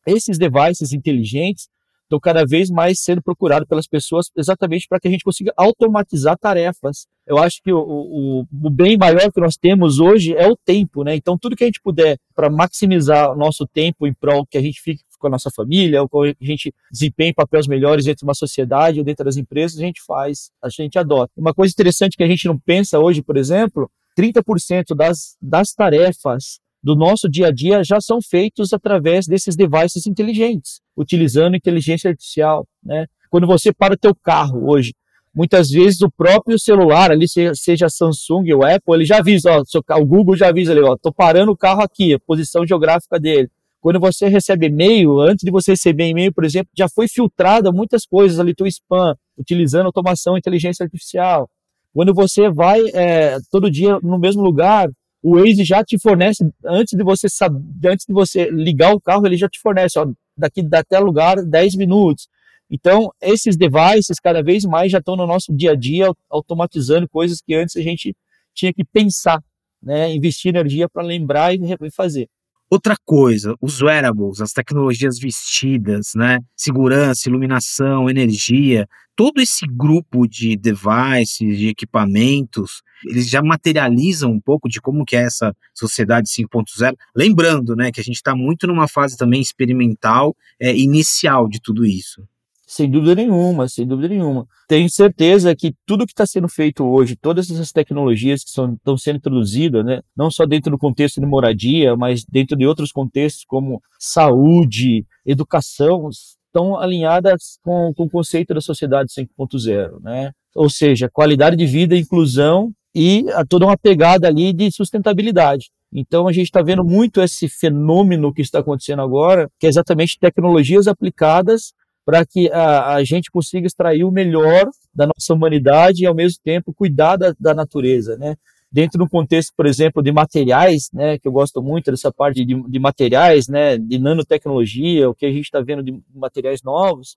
esses 0.06 0.38
devices 0.38 0.92
inteligentes 0.92 1.68
estão 2.06 2.20
cada 2.20 2.46
vez 2.46 2.70
mais 2.70 3.00
sendo 3.00 3.20
procurados 3.20 3.68
pelas 3.68 3.86
pessoas 3.86 4.30
exatamente 4.36 4.86
para 4.88 4.98
que 5.00 5.08
a 5.08 5.10
gente 5.10 5.24
consiga 5.24 5.52
automatizar 5.56 6.38
tarefas. 6.38 7.06
Eu 7.26 7.38
acho 7.38 7.60
que 7.60 7.72
o, 7.72 7.78
o, 7.78 8.40
o, 8.42 8.70
bem 8.70 8.96
maior 8.96 9.32
que 9.32 9.40
nós 9.40 9.56
temos 9.56 9.98
hoje 9.98 10.32
é 10.34 10.46
o 10.48 10.56
tempo, 10.56 11.02
né? 11.02 11.16
Então, 11.16 11.36
tudo 11.36 11.56
que 11.56 11.64
a 11.64 11.66
gente 11.66 11.80
puder 11.80 12.18
para 12.34 12.48
maximizar 12.48 13.32
o 13.32 13.36
nosso 13.36 13.66
tempo 13.66 14.06
em 14.06 14.14
prol 14.14 14.46
que 14.46 14.56
a 14.56 14.62
gente 14.62 14.80
fique 14.80 15.02
com 15.18 15.26
a 15.26 15.30
nossa 15.30 15.50
família, 15.50 16.02
ou 16.02 16.24
a 16.24 16.34
gente 16.40 16.74
desempenhe 16.90 17.32
papéis 17.32 17.66
melhores 17.66 18.04
dentro 18.04 18.20
de 18.20 18.24
uma 18.24 18.34
sociedade 18.34 18.98
ou 18.98 19.04
dentro 19.04 19.24
das 19.24 19.36
empresas, 19.36 19.78
a 19.78 19.82
gente 19.82 20.02
faz, 20.04 20.50
a 20.62 20.68
gente 20.68 20.98
adota. 20.98 21.32
Uma 21.36 21.54
coisa 21.54 21.72
interessante 21.72 22.16
que 22.16 22.22
a 22.22 22.28
gente 22.28 22.46
não 22.46 22.58
pensa 22.58 22.98
hoje, 22.98 23.22
por 23.22 23.36
exemplo, 23.36 23.90
30% 24.18 24.94
das, 24.94 25.36
das 25.40 25.72
tarefas 25.72 26.58
do 26.82 26.94
nosso 26.94 27.28
dia 27.28 27.48
a 27.48 27.52
dia 27.52 27.82
já 27.82 28.00
são 28.00 28.20
feitos 28.22 28.72
através 28.72 29.26
desses 29.26 29.56
devices 29.56 30.06
inteligentes, 30.06 30.80
utilizando 30.96 31.56
inteligência 31.56 32.10
artificial, 32.10 32.66
né? 32.82 33.06
Quando 33.28 33.46
você 33.46 33.72
para 33.72 33.94
o 33.94 33.98
teu 33.98 34.14
carro 34.14 34.70
hoje, 34.70 34.94
muitas 35.34 35.68
vezes 35.68 36.00
o 36.00 36.10
próprio 36.10 36.58
celular, 36.58 37.10
ali 37.10 37.26
seja 37.28 37.88
Samsung 37.88 38.52
ou 38.52 38.64
Apple, 38.64 38.94
ele 38.94 39.04
já 39.04 39.18
avisa, 39.18 39.50
ó, 39.50 39.98
o 39.98 40.06
Google 40.06 40.36
já 40.36 40.48
avisa 40.48 40.72
ali, 40.72 40.80
ó, 40.80 40.96
tô 40.96 41.12
parando 41.12 41.52
o 41.52 41.56
carro 41.56 41.82
aqui, 41.82 42.14
a 42.14 42.18
posição 42.20 42.66
geográfica 42.66 43.18
dele. 43.20 43.50
Quando 43.86 44.00
você 44.00 44.26
recebe 44.26 44.66
e-mail, 44.66 45.20
antes 45.20 45.44
de 45.44 45.50
você 45.52 45.70
receber 45.70 46.08
e-mail, 46.08 46.34
por 46.34 46.44
exemplo, 46.44 46.68
já 46.76 46.88
foi 46.88 47.06
filtrada 47.06 47.70
muitas 47.70 48.04
coisas 48.04 48.40
ali, 48.40 48.52
teu 48.52 48.66
spam, 48.66 49.14
utilizando 49.38 49.86
automação 49.86 50.36
inteligência 50.36 50.82
artificial. 50.82 51.48
Quando 51.94 52.12
você 52.12 52.50
vai 52.50 52.80
é, 52.92 53.38
todo 53.48 53.70
dia 53.70 54.00
no 54.00 54.18
mesmo 54.18 54.42
lugar, 54.42 54.88
o 55.22 55.36
Waze 55.36 55.64
já 55.64 55.84
te 55.84 56.00
fornece, 56.00 56.44
antes 56.64 56.98
de 56.98 57.04
você 57.04 57.28
saber, 57.28 57.60
antes 57.84 58.04
de 58.08 58.12
você 58.12 58.50
ligar 58.50 58.92
o 58.92 59.00
carro, 59.00 59.24
ele 59.24 59.36
já 59.36 59.48
te 59.48 59.60
fornece, 59.60 60.00
ó, 60.00 60.08
daqui 60.36 60.66
até 60.72 60.98
lugar 60.98 61.36
10 61.44 61.76
minutos. 61.76 62.26
Então, 62.68 63.12
esses 63.22 63.56
devices 63.56 64.18
cada 64.20 64.42
vez 64.42 64.64
mais 64.64 64.90
já 64.90 64.98
estão 64.98 65.14
no 65.14 65.28
nosso 65.28 65.54
dia 65.54 65.70
a 65.70 65.76
dia, 65.76 66.10
automatizando 66.28 67.08
coisas 67.08 67.40
que 67.40 67.54
antes 67.54 67.76
a 67.76 67.82
gente 67.82 68.16
tinha 68.52 68.74
que 68.74 68.84
pensar, 68.84 69.40
né, 69.80 70.12
investir 70.12 70.48
energia 70.48 70.88
para 70.88 71.04
lembrar 71.04 71.54
e 71.54 71.60
fazer. 71.92 72.28
Outra 72.68 72.96
coisa, 73.04 73.54
os 73.60 73.80
wearables, 73.80 74.40
as 74.40 74.52
tecnologias 74.52 75.18
vestidas, 75.18 76.12
né? 76.16 76.40
Segurança, 76.56 77.28
iluminação, 77.28 78.10
energia, 78.10 78.88
todo 79.16 79.40
esse 79.40 79.64
grupo 79.66 80.26
de 80.28 80.56
devices, 80.56 81.58
de 81.58 81.68
equipamentos, 81.68 82.82
eles 83.04 83.28
já 83.28 83.42
materializam 83.42 84.30
um 84.30 84.40
pouco 84.40 84.68
de 84.68 84.80
como 84.80 85.04
que 85.04 85.16
é 85.16 85.22
essa 85.22 85.54
sociedade 85.74 86.28
5.0. 86.28 86.94
Lembrando, 87.16 87.74
né, 87.74 87.90
que 87.90 88.00
a 88.00 88.04
gente 88.04 88.16
está 88.16 88.36
muito 88.36 88.66
numa 88.66 88.86
fase 88.86 89.16
também 89.16 89.40
experimental, 89.40 90.36
é, 90.60 90.76
inicial 90.76 91.48
de 91.48 91.60
tudo 91.60 91.86
isso. 91.86 92.22
Sem 92.66 92.90
dúvida 92.90 93.14
nenhuma, 93.14 93.68
sem 93.68 93.86
dúvida 93.86 94.08
nenhuma. 94.08 94.44
Tenho 94.66 94.90
certeza 94.90 95.54
que 95.54 95.72
tudo 95.86 96.04
que 96.04 96.12
está 96.12 96.26
sendo 96.26 96.48
feito 96.48 96.84
hoje, 96.84 97.14
todas 97.14 97.48
essas 97.48 97.70
tecnologias 97.70 98.42
que 98.42 98.50
estão 98.50 98.98
sendo 98.98 99.18
introduzidas, 99.18 99.84
né, 99.84 100.00
não 100.16 100.32
só 100.32 100.44
dentro 100.44 100.72
do 100.72 100.78
contexto 100.78 101.20
de 101.20 101.26
moradia, 101.26 101.96
mas 101.96 102.24
dentro 102.24 102.56
de 102.56 102.66
outros 102.66 102.90
contextos 102.90 103.44
como 103.46 103.80
saúde, 104.00 105.06
educação, 105.24 106.08
estão 106.10 106.76
alinhadas 106.76 107.58
com, 107.62 107.92
com 107.94 108.04
o 108.04 108.10
conceito 108.10 108.52
da 108.52 108.60
sociedade 108.60 109.12
5.0, 109.12 110.00
né? 110.02 110.32
Ou 110.54 110.68
seja, 110.68 111.08
qualidade 111.08 111.54
de 111.54 111.66
vida, 111.66 111.96
inclusão 111.96 112.72
e 112.92 113.26
toda 113.48 113.66
uma 113.66 113.76
pegada 113.76 114.26
ali 114.26 114.52
de 114.52 114.72
sustentabilidade. 114.72 115.70
Então 115.92 116.26
a 116.26 116.32
gente 116.32 116.46
está 116.46 116.62
vendo 116.62 116.82
muito 116.82 117.20
esse 117.20 117.48
fenômeno 117.48 118.32
que 118.32 118.42
está 118.42 118.58
acontecendo 118.58 119.02
agora, 119.02 119.48
que 119.60 119.66
é 119.66 119.68
exatamente 119.68 120.18
tecnologias 120.18 120.88
aplicadas 120.88 121.72
para 122.06 122.24
que 122.24 122.48
a, 122.52 122.94
a, 122.94 123.04
gente 123.04 123.32
consiga 123.32 123.66
extrair 123.66 124.04
o 124.04 124.12
melhor 124.12 124.70
da 124.94 125.08
nossa 125.08 125.34
humanidade 125.34 126.04
e, 126.04 126.06
ao 126.06 126.14
mesmo 126.14 126.38
tempo, 126.42 126.72
cuidar 126.72 127.16
da, 127.16 127.34
da 127.38 127.52
natureza, 127.52 128.16
né? 128.16 128.36
Dentro 128.70 128.96
do 128.96 129.08
contexto, 129.08 129.52
por 129.56 129.66
exemplo, 129.66 130.00
de 130.00 130.12
materiais, 130.12 130.88
né, 130.92 131.18
que 131.18 131.26
eu 131.26 131.32
gosto 131.32 131.60
muito 131.60 131.90
dessa 131.90 132.12
parte 132.12 132.44
de, 132.44 132.54
de 132.68 132.78
materiais, 132.78 133.48
né, 133.48 133.78
de 133.78 133.98
nanotecnologia, 133.98 135.08
o 135.08 135.14
que 135.14 135.24
a 135.24 135.30
gente 135.30 135.44
está 135.44 135.60
vendo 135.60 135.82
de 135.82 136.00
materiais 136.14 136.62
novos, 136.62 137.16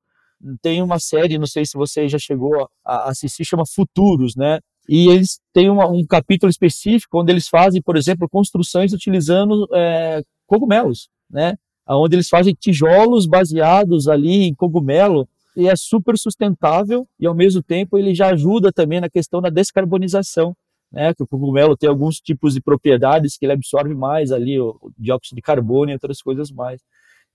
tem 0.62 0.82
uma 0.82 1.00
série, 1.00 1.38
não 1.38 1.48
sei 1.48 1.66
se 1.66 1.78
você 1.78 2.08
já 2.08 2.18
chegou 2.18 2.68
a 2.84 3.10
assistir, 3.10 3.46
chama 3.46 3.66
Futuros, 3.66 4.36
né? 4.36 4.60
E 4.88 5.08
eles 5.08 5.40
têm 5.54 5.70
uma, 5.70 5.88
um 5.88 6.04
capítulo 6.06 6.50
específico 6.50 7.20
onde 7.20 7.32
eles 7.32 7.48
fazem, 7.48 7.82
por 7.82 7.96
exemplo, 7.96 8.28
construções 8.28 8.92
utilizando 8.92 9.68
é, 9.74 10.24
cogumelos, 10.48 11.10
né? 11.30 11.56
Onde 11.98 12.16
eles 12.16 12.30
fazem 12.30 12.54
tijolos 12.54 13.26
baseados 13.26 14.08
ali 14.08 14.44
em 14.44 14.54
cogumelo 14.54 15.28
e 15.56 15.68
é 15.68 15.76
super 15.76 16.18
sustentável 16.18 17.08
e 17.20 17.26
ao 17.26 17.36
mesmo 17.36 17.62
tempo 17.62 17.98
ele 17.98 18.14
já 18.14 18.28
ajuda 18.28 18.72
também 18.72 19.02
na 19.02 19.10
questão 19.10 19.42
da 19.42 19.50
descarbonização, 19.50 20.56
né? 20.92 21.14
Que 21.14 21.24
o 21.24 21.28
cogumelo 21.28 21.76
tem 21.76 21.90
alguns 21.90 22.18
tipos 22.20 22.54
de 22.54 22.62
propriedades 22.62 23.38
que 23.38 23.46
ele 23.46 23.54
absorve 23.54 23.94
mais 23.94 24.32
ali 24.32 24.60
o, 24.60 24.80
dióxido 24.98 25.36
de 25.36 25.42
carbono 25.42 25.92
e 25.92 25.94
outras 25.94 26.22
coisas 26.22 26.52
mais. 26.52 26.82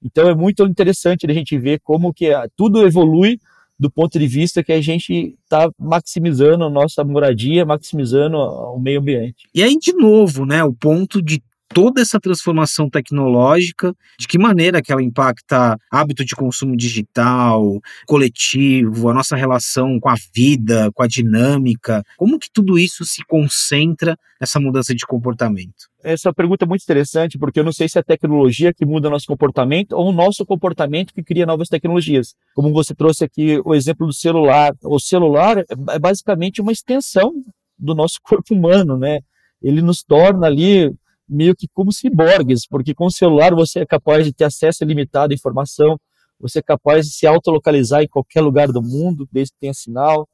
Então 0.02 0.28
é 0.28 0.34
muito 0.34 0.64
interessante 0.64 1.26
a 1.28 1.32
gente 1.32 1.58
ver 1.58 1.80
como 1.80 2.12
que 2.12 2.30
tudo 2.56 2.86
evolui 2.86 3.38
do 3.78 3.90
ponto 3.90 4.18
de 4.18 4.26
vista 4.26 4.62
que 4.62 4.72
a 4.72 4.80
gente 4.80 5.36
está 5.42 5.68
maximizando 5.78 6.64
a 6.64 6.70
nossa 6.70 7.02
moradia, 7.02 7.64
maximizando 7.64 8.36
o 8.36 8.78
meio 8.78 9.00
ambiente. 9.00 9.48
E 9.52 9.62
aí, 9.62 9.76
de 9.76 9.92
novo, 9.92 10.46
né, 10.46 10.62
o 10.62 10.72
ponto 10.72 11.20
de 11.20 11.42
toda 11.74 12.00
essa 12.00 12.20
transformação 12.20 12.88
tecnológica, 12.88 13.94
de 14.18 14.28
que 14.28 14.38
maneira 14.38 14.80
que 14.80 14.92
ela 14.92 15.02
impacta 15.02 15.76
hábito 15.90 16.24
de 16.24 16.34
consumo 16.34 16.76
digital, 16.76 17.80
coletivo, 18.06 19.10
a 19.10 19.14
nossa 19.14 19.34
relação 19.34 19.98
com 19.98 20.08
a 20.08 20.14
vida, 20.32 20.90
com 20.92 21.02
a 21.02 21.08
dinâmica, 21.08 22.02
como 22.16 22.38
que 22.38 22.48
tudo 22.50 22.78
isso 22.78 23.04
se 23.04 23.24
concentra 23.24 24.16
nessa 24.40 24.60
mudança 24.60 24.94
de 24.94 25.04
comportamento? 25.04 25.88
Essa 26.02 26.32
pergunta 26.32 26.64
é 26.64 26.68
muito 26.68 26.82
interessante, 26.82 27.38
porque 27.38 27.58
eu 27.58 27.64
não 27.64 27.72
sei 27.72 27.88
se 27.88 27.98
é 27.98 28.00
a 28.00 28.04
tecnologia 28.04 28.72
que 28.72 28.84
muda 28.84 29.10
nosso 29.10 29.26
comportamento 29.26 29.92
ou 29.92 30.10
o 30.10 30.12
nosso 30.12 30.46
comportamento 30.46 31.12
que 31.12 31.22
cria 31.22 31.46
novas 31.46 31.68
tecnologias. 31.68 32.34
Como 32.54 32.72
você 32.72 32.94
trouxe 32.94 33.24
aqui 33.24 33.60
o 33.64 33.74
exemplo 33.74 34.06
do 34.06 34.12
celular. 34.12 34.74
O 34.82 35.00
celular 35.00 35.64
é 35.90 35.98
basicamente 35.98 36.60
uma 36.60 36.72
extensão 36.72 37.32
do 37.78 37.94
nosso 37.94 38.18
corpo 38.22 38.54
humano, 38.54 38.96
né? 38.96 39.20
Ele 39.62 39.80
nos 39.80 40.02
torna 40.02 40.46
ali 40.46 40.92
meio 41.28 41.54
que 41.56 41.66
como 41.68 41.92
ciborgues, 41.92 42.66
porque 42.66 42.94
com 42.94 43.06
o 43.06 43.10
celular 43.10 43.54
você 43.54 43.80
é 43.80 43.86
capaz 43.86 44.24
de 44.24 44.32
ter 44.32 44.44
acesso 44.44 44.84
ilimitado 44.84 45.32
à 45.32 45.34
informação, 45.34 45.98
você 46.38 46.58
é 46.58 46.62
capaz 46.62 47.06
de 47.06 47.12
se 47.12 47.26
autolocalizar 47.26 48.02
em 48.02 48.08
qualquer 48.08 48.40
lugar 48.40 48.68
do 48.68 48.82
mundo, 48.82 49.28
desde 49.32 49.52
que 49.52 49.60
tenha 49.60 49.74
sinal, 49.74 50.28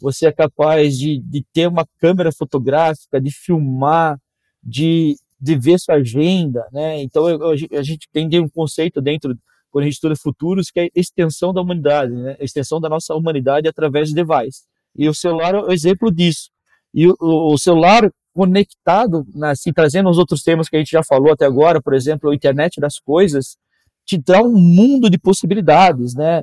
você 0.00 0.26
é 0.26 0.32
capaz 0.32 0.98
de, 0.98 1.18
de 1.20 1.44
ter 1.52 1.68
uma 1.68 1.86
câmera 1.98 2.30
fotográfica, 2.32 3.20
de 3.20 3.30
filmar, 3.30 4.18
de, 4.62 5.16
de 5.40 5.56
ver 5.56 5.78
sua 5.78 5.96
agenda, 5.96 6.66
né? 6.72 7.00
Então 7.02 7.28
eu, 7.28 7.50
a 7.50 7.82
gente 7.82 8.08
tem 8.12 8.28
um 8.40 8.48
conceito 8.48 9.00
dentro 9.00 9.36
quando 9.70 9.82
a 9.82 9.86
gente 9.86 9.94
estuda 9.94 10.14
futuros 10.14 10.70
que 10.70 10.80
é 10.80 10.88
extensão 10.94 11.52
da 11.52 11.60
humanidade, 11.60 12.12
né? 12.12 12.36
Extensão 12.38 12.80
da 12.80 12.88
nossa 12.88 13.14
humanidade 13.14 13.68
através 13.68 14.08
de 14.08 14.14
device. 14.14 14.62
E 14.96 15.08
o 15.08 15.14
celular 15.14 15.54
é 15.54 15.58
o 15.58 15.72
exemplo 15.72 16.12
disso. 16.12 16.50
E 16.92 17.08
o, 17.08 17.16
o 17.20 17.58
celular 17.58 18.10
conectado, 18.34 19.24
né, 19.34 19.50
assim, 19.50 19.72
trazendo 19.72 20.10
os 20.10 20.18
outros 20.18 20.42
temas 20.42 20.68
que 20.68 20.76
a 20.76 20.78
gente 20.80 20.90
já 20.90 21.02
falou 21.02 21.32
até 21.32 21.46
agora, 21.46 21.80
por 21.80 21.94
exemplo, 21.94 22.30
a 22.30 22.34
internet 22.34 22.80
das 22.80 22.98
coisas, 22.98 23.56
te 24.04 24.18
dá 24.18 24.42
um 24.42 24.58
mundo 24.58 25.08
de 25.08 25.18
possibilidades, 25.18 26.14
né? 26.14 26.42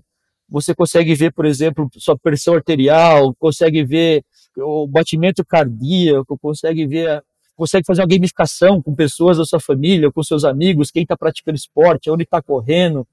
Você 0.49 0.73
consegue 0.73 1.13
ver, 1.13 1.31
por 1.31 1.45
exemplo, 1.45 1.89
sua 1.97 2.17
pressão 2.17 2.55
arterial, 2.55 3.35
consegue 3.37 3.83
ver 3.83 4.23
o 4.57 4.87
batimento 4.87 5.45
cardíaco, 5.45 6.37
consegue 6.39 6.87
ver 6.87 7.21
consegue 7.55 7.85
fazer 7.85 8.01
uma 8.01 8.07
gamificação 8.07 8.81
com 8.81 8.95
pessoas 8.95 9.37
da 9.37 9.45
sua 9.45 9.59
família, 9.59 10.11
com 10.11 10.23
seus 10.23 10.43
amigos, 10.43 10.89
quem 10.89 11.03
está 11.03 11.15
praticando 11.15 11.55
esporte, 11.55 12.09
onde 12.09 12.23
está 12.23 12.41
correndo. 12.41 13.07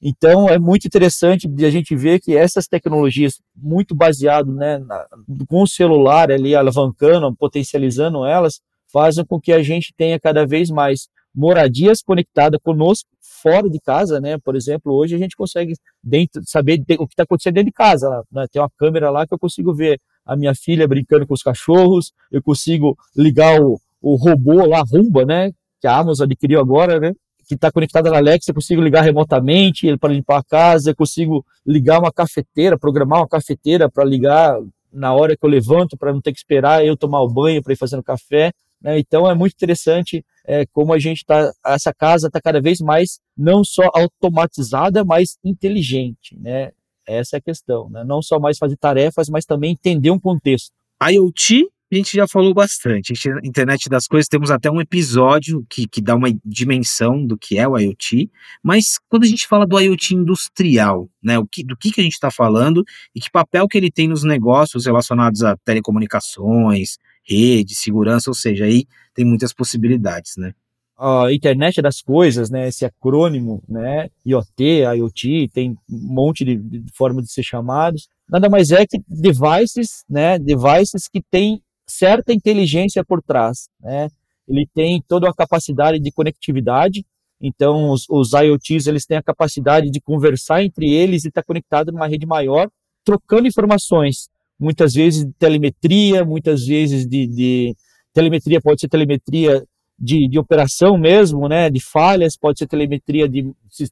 Então 0.00 0.48
é 0.48 0.58
muito 0.58 0.86
interessante 0.86 1.48
de 1.48 1.64
a 1.64 1.70
gente 1.70 1.94
ver 1.96 2.20
que 2.20 2.36
essas 2.36 2.66
tecnologias, 2.68 3.40
muito 3.56 3.94
baseado 3.94 4.52
né, 4.52 4.78
na, 4.78 5.06
com 5.48 5.62
o 5.62 5.66
celular 5.66 6.30
ali 6.30 6.54
alavancando, 6.54 7.34
potencializando 7.34 8.24
elas, 8.24 8.60
fazem 8.92 9.24
com 9.24 9.40
que 9.40 9.52
a 9.52 9.62
gente 9.62 9.92
tenha 9.96 10.18
cada 10.18 10.46
vez 10.46 10.70
mais 10.70 11.08
moradias 11.34 12.00
conectadas 12.02 12.60
conosco 12.62 13.08
fora 13.20 13.68
de 13.68 13.78
casa, 13.80 14.20
né? 14.20 14.38
Por 14.38 14.56
exemplo, 14.56 14.92
hoje 14.92 15.14
a 15.14 15.18
gente 15.18 15.36
consegue 15.36 15.74
dentro, 16.02 16.42
saber 16.44 16.82
o 16.98 17.06
que 17.06 17.12
está 17.12 17.22
acontecendo 17.22 17.54
dentro 17.54 17.70
de 17.70 17.72
casa. 17.72 18.24
Né? 18.32 18.46
Tem 18.50 18.60
uma 18.60 18.70
câmera 18.76 19.10
lá 19.10 19.26
que 19.26 19.32
eu 19.32 19.38
consigo 19.38 19.72
ver 19.74 20.00
a 20.26 20.34
minha 20.36 20.54
filha 20.54 20.88
brincando 20.88 21.26
com 21.26 21.34
os 21.34 21.42
cachorros, 21.42 22.12
eu 22.30 22.42
consigo 22.42 22.96
ligar 23.16 23.60
o, 23.60 23.80
o 24.00 24.16
robô 24.16 24.66
lá, 24.66 24.82
Rumba, 24.82 25.24
né? 25.24 25.52
Que 25.80 25.86
a 25.86 25.96
Amazon 25.96 26.24
adquiriu 26.24 26.60
agora, 26.60 26.98
né? 26.98 27.12
Que 27.48 27.54
está 27.54 27.72
conectada 27.72 28.10
na 28.10 28.18
Alexa, 28.18 28.50
eu 28.50 28.54
consigo 28.54 28.82
ligar 28.82 29.00
remotamente 29.00 29.86
ele 29.86 29.96
para 29.96 30.12
limpar 30.12 30.38
a 30.38 30.44
casa, 30.44 30.90
eu 30.90 30.94
consigo 30.94 31.44
ligar 31.66 31.98
uma 31.98 32.12
cafeteira, 32.12 32.78
programar 32.78 33.20
uma 33.20 33.28
cafeteira 33.28 33.90
para 33.90 34.04
ligar 34.04 34.60
na 34.92 35.14
hora 35.14 35.34
que 35.34 35.44
eu 35.44 35.48
levanto, 35.48 35.96
para 35.96 36.12
não 36.12 36.20
ter 36.20 36.32
que 36.32 36.38
esperar 36.38 36.84
eu 36.84 36.96
tomar 36.96 37.22
o 37.22 37.28
banho 37.28 37.62
para 37.62 37.72
ir 37.72 37.76
fazendo 37.76 38.02
café. 38.02 38.52
Né? 38.80 38.98
Então 38.98 39.28
é 39.28 39.34
muito 39.34 39.54
interessante 39.54 40.24
é, 40.46 40.66
como 40.66 40.92
a 40.92 40.98
gente 40.98 41.18
está, 41.18 41.50
essa 41.66 41.92
casa 41.92 42.26
está 42.26 42.40
cada 42.40 42.60
vez 42.60 42.80
mais 42.80 43.18
não 43.36 43.64
só 43.64 43.88
automatizada, 43.94 45.04
mas 45.04 45.38
inteligente, 45.44 46.38
né? 46.38 46.70
Essa 47.06 47.36
é 47.36 47.38
a 47.38 47.40
questão, 47.40 47.88
né? 47.88 48.04
Não 48.04 48.20
só 48.20 48.38
mais 48.38 48.58
fazer 48.58 48.76
tarefas, 48.76 49.30
mas 49.30 49.46
também 49.46 49.72
entender 49.72 50.10
um 50.10 50.20
contexto. 50.20 50.70
IoT 51.02 51.66
a 51.90 51.96
gente 51.96 52.16
já 52.16 52.28
falou 52.28 52.52
bastante. 52.52 53.12
A 53.12 53.46
internet 53.46 53.88
das 53.88 54.06
coisas, 54.06 54.28
temos 54.28 54.50
até 54.50 54.70
um 54.70 54.80
episódio 54.80 55.64
que, 55.68 55.86
que 55.86 56.00
dá 56.00 56.14
uma 56.14 56.28
dimensão 56.44 57.24
do 57.24 57.36
que 57.38 57.58
é 57.58 57.66
o 57.66 57.78
IoT, 57.78 58.30
mas 58.62 58.98
quando 59.08 59.24
a 59.24 59.26
gente 59.26 59.46
fala 59.46 59.66
do 59.66 59.78
IoT 59.78 60.14
industrial, 60.14 61.08
né, 61.22 61.38
o 61.38 61.46
que, 61.46 61.64
do 61.64 61.76
que, 61.76 61.90
que 61.90 62.00
a 62.00 62.04
gente 62.04 62.14
está 62.14 62.30
falando 62.30 62.84
e 63.14 63.20
que 63.20 63.30
papel 63.30 63.66
que 63.66 63.78
ele 63.78 63.90
tem 63.90 64.06
nos 64.06 64.22
negócios 64.22 64.86
relacionados 64.86 65.42
a 65.42 65.56
telecomunicações, 65.56 66.98
rede, 67.24 67.74
segurança, 67.74 68.30
ou 68.30 68.34
seja, 68.34 68.64
aí 68.64 68.86
tem 69.14 69.24
muitas 69.24 69.52
possibilidades, 69.52 70.36
né? 70.36 70.52
a 70.98 71.32
internet 71.32 71.80
das 71.80 72.02
coisas, 72.02 72.50
né, 72.50 72.66
esse 72.66 72.84
acrônimo, 72.84 73.62
né, 73.68 74.08
IoT, 74.26 74.82
IoT, 74.96 75.48
tem 75.54 75.70
um 75.88 76.14
monte 76.14 76.44
de, 76.44 76.56
de 76.56 76.92
formas 76.92 77.24
de 77.24 77.32
ser 77.32 77.44
chamados, 77.44 78.08
nada 78.28 78.50
mais 78.50 78.72
é 78.72 78.84
que 78.84 79.00
devices, 79.06 80.04
né, 80.10 80.40
devices 80.40 81.06
que 81.06 81.22
têm 81.30 81.62
certa 81.88 82.32
inteligência 82.32 83.04
por 83.04 83.22
trás, 83.22 83.68
né? 83.80 84.08
Ele 84.46 84.66
tem 84.72 85.02
toda 85.06 85.28
a 85.28 85.34
capacidade 85.34 85.98
de 85.98 86.10
conectividade, 86.10 87.04
então 87.40 87.90
os, 87.90 88.06
os 88.08 88.32
IoTs 88.32 88.86
eles 88.86 89.04
têm 89.04 89.18
a 89.18 89.22
capacidade 89.22 89.90
de 89.90 90.00
conversar 90.00 90.62
entre 90.62 90.90
eles 90.90 91.24
e 91.24 91.28
estar 91.28 91.42
tá 91.42 91.46
conectado 91.46 91.92
numa 91.92 92.06
rede 92.06 92.26
maior, 92.26 92.70
trocando 93.04 93.46
informações, 93.46 94.28
muitas 94.58 94.94
vezes 94.94 95.24
de 95.24 95.32
telemetria, 95.32 96.24
muitas 96.24 96.66
vezes 96.66 97.06
de, 97.06 97.26
de 97.26 97.76
telemetria 98.12 98.60
pode 98.60 98.80
ser 98.80 98.88
telemetria 98.88 99.64
de, 99.98 100.28
de, 100.28 100.38
operação 100.38 100.96
mesmo, 100.96 101.48
né, 101.48 101.70
de 101.70 101.80
falhas, 101.80 102.36
pode 102.36 102.58
ser 102.58 102.66
telemetria 102.66 103.28
de, 103.28 103.50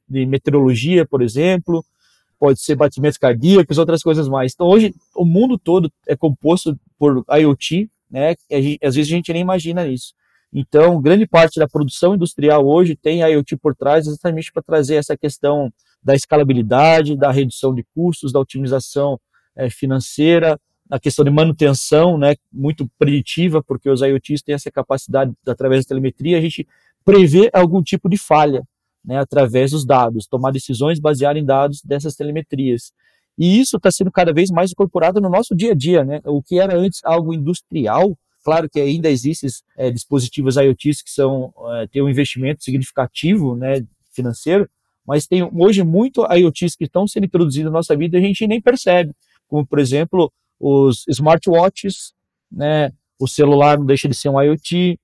de 0.08 0.26
meteorologia, 0.26 1.06
por 1.06 1.22
exemplo, 1.22 1.84
pode 2.38 2.60
ser 2.60 2.76
batimentos 2.76 3.18
cardíacos, 3.18 3.78
outras 3.78 4.02
coisas 4.02 4.28
mais. 4.28 4.52
Então, 4.54 4.66
hoje, 4.66 4.94
o 5.14 5.24
mundo 5.24 5.58
todo 5.58 5.90
é 6.06 6.14
composto 6.14 6.78
por 6.98 7.24
IoT, 7.28 7.90
né? 8.10 8.34
Às 8.82 8.94
vezes 8.94 9.12
a 9.12 9.16
gente 9.16 9.32
nem 9.32 9.42
imagina 9.42 9.86
isso. 9.86 10.14
Então, 10.52 11.00
grande 11.00 11.26
parte 11.26 11.58
da 11.58 11.68
produção 11.68 12.14
industrial 12.14 12.66
hoje 12.66 12.96
tem 12.96 13.20
IoT 13.20 13.56
por 13.56 13.74
trás, 13.74 14.06
exatamente 14.06 14.52
para 14.52 14.62
trazer 14.62 14.96
essa 14.96 15.16
questão 15.16 15.72
da 16.02 16.14
escalabilidade, 16.14 17.16
da 17.16 17.30
redução 17.30 17.74
de 17.74 17.84
custos, 17.94 18.32
da 18.32 18.40
otimização 18.40 19.20
é, 19.56 19.68
financeira, 19.68 20.58
a 20.90 21.00
questão 21.00 21.24
de 21.24 21.30
manutenção, 21.30 22.16
né, 22.16 22.36
muito 22.52 22.88
preditiva, 22.98 23.62
porque 23.62 23.90
os 23.90 24.00
IoTs 24.00 24.42
têm 24.42 24.54
essa 24.54 24.70
capacidade, 24.70 25.32
através 25.46 25.84
da 25.84 25.88
telemetria, 25.88 26.38
a 26.38 26.40
gente 26.40 26.66
prever 27.04 27.50
algum 27.52 27.82
tipo 27.82 28.08
de 28.08 28.16
falha 28.16 28.62
né, 29.04 29.18
através 29.18 29.72
dos 29.72 29.84
dados, 29.84 30.26
tomar 30.26 30.52
decisões 30.52 30.98
baseadas 30.98 31.40
em 31.40 31.44
dados 31.44 31.82
dessas 31.82 32.14
telemetrias. 32.14 32.92
E 33.38 33.60
isso 33.60 33.76
está 33.76 33.90
sendo 33.90 34.10
cada 34.10 34.32
vez 34.32 34.50
mais 34.50 34.72
incorporado 34.72 35.20
no 35.20 35.28
nosso 35.28 35.54
dia 35.54 35.72
a 35.72 35.74
dia, 35.74 36.04
né? 36.04 36.20
O 36.24 36.42
que 36.42 36.58
era 36.58 36.76
antes 36.76 37.00
algo 37.04 37.34
industrial, 37.34 38.16
claro 38.44 38.68
que 38.68 38.80
ainda 38.80 39.10
existem 39.10 39.50
é, 39.76 39.90
dispositivos 39.90 40.56
IoTs 40.56 41.02
que 41.02 41.10
são 41.10 41.52
é, 41.74 41.86
têm 41.86 42.02
um 42.02 42.08
investimento 42.08 42.64
significativo, 42.64 43.54
né, 43.54 43.84
financeiro, 44.12 44.68
mas 45.06 45.26
tem 45.26 45.48
hoje 45.54 45.82
muito 45.84 46.26
IoTs 46.26 46.74
que 46.76 46.84
estão 46.84 47.06
sendo 47.06 47.26
introduzidos 47.26 47.70
na 47.70 47.78
nossa 47.78 47.96
vida 47.96 48.16
e 48.16 48.20
a 48.20 48.26
gente 48.26 48.46
nem 48.46 48.60
percebe, 48.60 49.12
como 49.46 49.66
por 49.66 49.78
exemplo 49.78 50.32
os 50.58 51.04
smartwatches, 51.08 52.12
né? 52.50 52.90
O 53.18 53.26
celular 53.28 53.78
não 53.78 53.86
deixa 53.86 54.08
de 54.08 54.14
ser 54.14 54.28
um 54.28 54.40
IoT, 54.40 54.98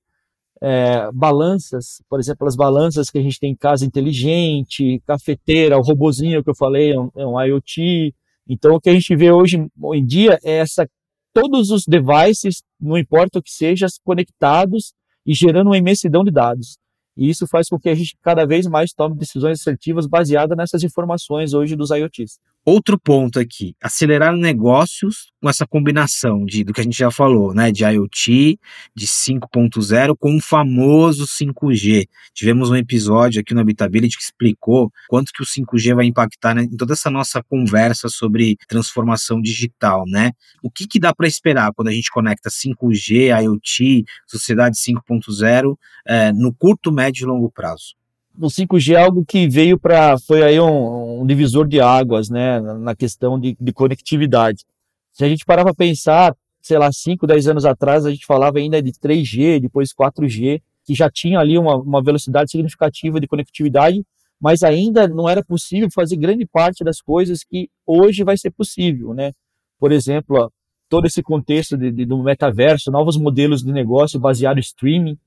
é, 0.65 1.11
balanças, 1.11 2.01
por 2.09 2.21
exemplo, 2.21 2.47
as 2.47 2.55
balanças 2.55 3.09
que 3.09 3.17
a 3.17 3.21
gente 3.21 3.37
tem 3.37 3.51
em 3.51 3.55
casa 3.55 3.85
inteligente, 3.85 5.03
cafeteira, 5.05 5.77
o 5.77 5.81
robozinho 5.81 6.41
que 6.41 6.49
eu 6.49 6.55
falei, 6.55 6.93
é 6.93 6.99
um, 6.99 7.11
é 7.17 7.27
um 7.27 7.41
IoT. 7.41 8.15
Então, 8.47 8.75
o 8.75 8.81
que 8.81 8.89
a 8.89 8.93
gente 8.93 9.15
vê 9.15 9.31
hoje 9.31 9.65
em 9.93 10.05
dia 10.05 10.39
é 10.43 10.57
essa 10.57 10.87
todos 11.33 11.71
os 11.71 11.85
devices, 11.85 12.61
não 12.79 12.97
importa 12.97 13.39
o 13.39 13.41
que 13.41 13.51
seja, 13.51 13.87
conectados 14.03 14.93
e 15.25 15.33
gerando 15.33 15.67
uma 15.67 15.77
imensidão 15.77 16.23
de 16.23 16.31
dados. 16.31 16.77
E 17.17 17.29
isso 17.29 17.47
faz 17.47 17.67
com 17.69 17.79
que 17.79 17.89
a 17.89 17.95
gente 17.95 18.15
cada 18.21 18.45
vez 18.45 18.67
mais 18.67 18.91
tome 18.93 19.17
decisões 19.17 19.59
assertivas 19.59 20.07
baseadas 20.07 20.57
nessas 20.57 20.83
informações 20.83 21.53
hoje 21.53 21.75
dos 21.75 21.89
IoTs. 21.89 22.39
Outro 22.65 22.97
ponto 22.97 23.39
aqui, 23.39 23.75
acelerar 23.83 24.33
negócios 24.37 25.33
com 25.41 25.49
essa 25.49 25.67
combinação 25.67 26.45
de, 26.45 26.63
do 26.63 26.71
que 26.71 26.79
a 26.79 26.83
gente 26.83 26.97
já 26.97 27.11
falou, 27.11 27.53
né, 27.53 27.73
de 27.73 27.83
IoT, 27.83 28.57
de 28.95 29.05
5.0 29.05 30.15
com 30.17 30.37
o 30.37 30.41
famoso 30.41 31.25
5G. 31.25 32.07
Tivemos 32.33 32.69
um 32.69 32.75
episódio 32.77 33.41
aqui 33.41 33.53
no 33.53 33.59
Habitability 33.59 34.15
que 34.15 34.23
explicou 34.23 34.89
quanto 35.09 35.33
que 35.33 35.43
o 35.43 35.45
5G 35.45 35.93
vai 35.93 36.05
impactar 36.05 36.55
né, 36.55 36.63
em 36.63 36.77
toda 36.77 36.93
essa 36.93 37.09
nossa 37.09 37.43
conversa 37.43 38.07
sobre 38.07 38.55
transformação 38.65 39.41
digital, 39.41 40.05
né? 40.07 40.31
O 40.63 40.71
que, 40.71 40.87
que 40.87 41.01
dá 41.01 41.13
para 41.13 41.27
esperar 41.27 41.73
quando 41.73 41.89
a 41.89 41.91
gente 41.91 42.09
conecta 42.09 42.49
5G, 42.49 43.43
IoT, 43.43 44.05
sociedade 44.25 44.77
5.0 44.77 45.75
é, 46.07 46.31
no 46.31 46.53
curto, 46.53 46.93
médio 46.93 47.25
e 47.25 47.27
longo 47.27 47.51
prazo? 47.51 47.93
O 48.37 48.47
5G 48.47 48.93
é 48.93 49.01
algo 49.01 49.25
que 49.25 49.47
veio 49.47 49.79
para 49.79 50.17
foi 50.17 50.43
aí 50.43 50.59
um, 50.59 51.21
um, 51.21 51.25
divisor 51.25 51.67
de 51.67 51.79
águas, 51.79 52.29
né, 52.29 52.59
na 52.59 52.95
questão 52.95 53.39
de, 53.39 53.55
de 53.59 53.73
conectividade. 53.73 54.65
Se 55.11 55.23
a 55.23 55.29
gente 55.29 55.45
parar 55.45 55.63
para 55.63 55.73
pensar, 55.73 56.35
sei 56.61 56.77
lá, 56.77 56.91
5, 56.91 57.27
10 57.27 57.47
anos 57.47 57.65
atrás, 57.65 58.05
a 58.05 58.11
gente 58.11 58.25
falava 58.25 58.57
ainda 58.57 58.81
de 58.81 58.91
3G, 58.91 59.59
depois 59.61 59.93
4G, 59.93 60.61
que 60.85 60.95
já 60.95 61.09
tinha 61.09 61.39
ali 61.39 61.57
uma, 61.57 61.75
uma 61.77 62.01
velocidade 62.01 62.51
significativa 62.51 63.19
de 63.19 63.27
conectividade, 63.27 64.03
mas 64.39 64.63
ainda 64.63 65.07
não 65.07 65.29
era 65.29 65.43
possível 65.43 65.89
fazer 65.93 66.17
grande 66.17 66.45
parte 66.45 66.83
das 66.83 66.99
coisas 66.99 67.43
que 67.43 67.69
hoje 67.85 68.23
vai 68.23 68.37
ser 68.37 68.51
possível, 68.51 69.13
né? 69.13 69.31
Por 69.79 69.91
exemplo, 69.91 70.37
ó, 70.37 70.49
todo 70.89 71.05
esse 71.05 71.23
contexto 71.23 71.77
de, 71.77 71.91
de, 71.91 72.05
do 72.05 72.21
metaverso, 72.21 72.91
novos 72.91 73.17
modelos 73.17 73.63
de 73.63 73.71
negócio 73.71 74.19
baseado 74.19 74.57
em 74.57 74.61
streaming. 74.61 75.17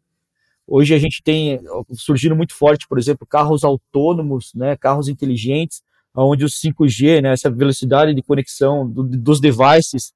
Hoje 0.66 0.94
a 0.94 0.98
gente 0.98 1.22
tem 1.22 1.60
surgindo 1.92 2.34
muito 2.34 2.54
forte, 2.54 2.88
por 2.88 2.98
exemplo, 2.98 3.26
carros 3.26 3.62
autônomos, 3.62 4.52
né, 4.54 4.76
carros 4.76 5.08
inteligentes, 5.08 5.82
onde 6.14 6.44
o 6.44 6.48
5G, 6.48 7.22
né, 7.22 7.32
essa 7.32 7.50
velocidade 7.50 8.14
de 8.14 8.22
conexão 8.22 8.88
do, 8.88 9.04
dos 9.04 9.40
devices 9.40 10.12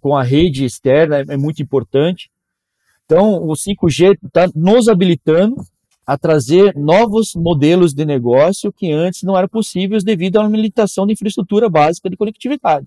com 0.00 0.16
a 0.16 0.22
rede 0.22 0.64
externa 0.64 1.18
é, 1.18 1.24
é 1.30 1.36
muito 1.36 1.62
importante. 1.62 2.30
Então, 3.04 3.42
o 3.42 3.54
5G 3.54 4.16
está 4.22 4.48
nos 4.54 4.88
habilitando 4.88 5.56
a 6.06 6.16
trazer 6.16 6.74
novos 6.76 7.32
modelos 7.34 7.92
de 7.92 8.04
negócio 8.04 8.72
que 8.72 8.92
antes 8.92 9.22
não 9.22 9.36
eram 9.36 9.48
possíveis 9.48 10.04
devido 10.04 10.38
à 10.38 10.46
limitação 10.46 11.06
de 11.06 11.12
infraestrutura 11.12 11.68
básica 11.68 12.08
de 12.08 12.16
conectividade. 12.16 12.86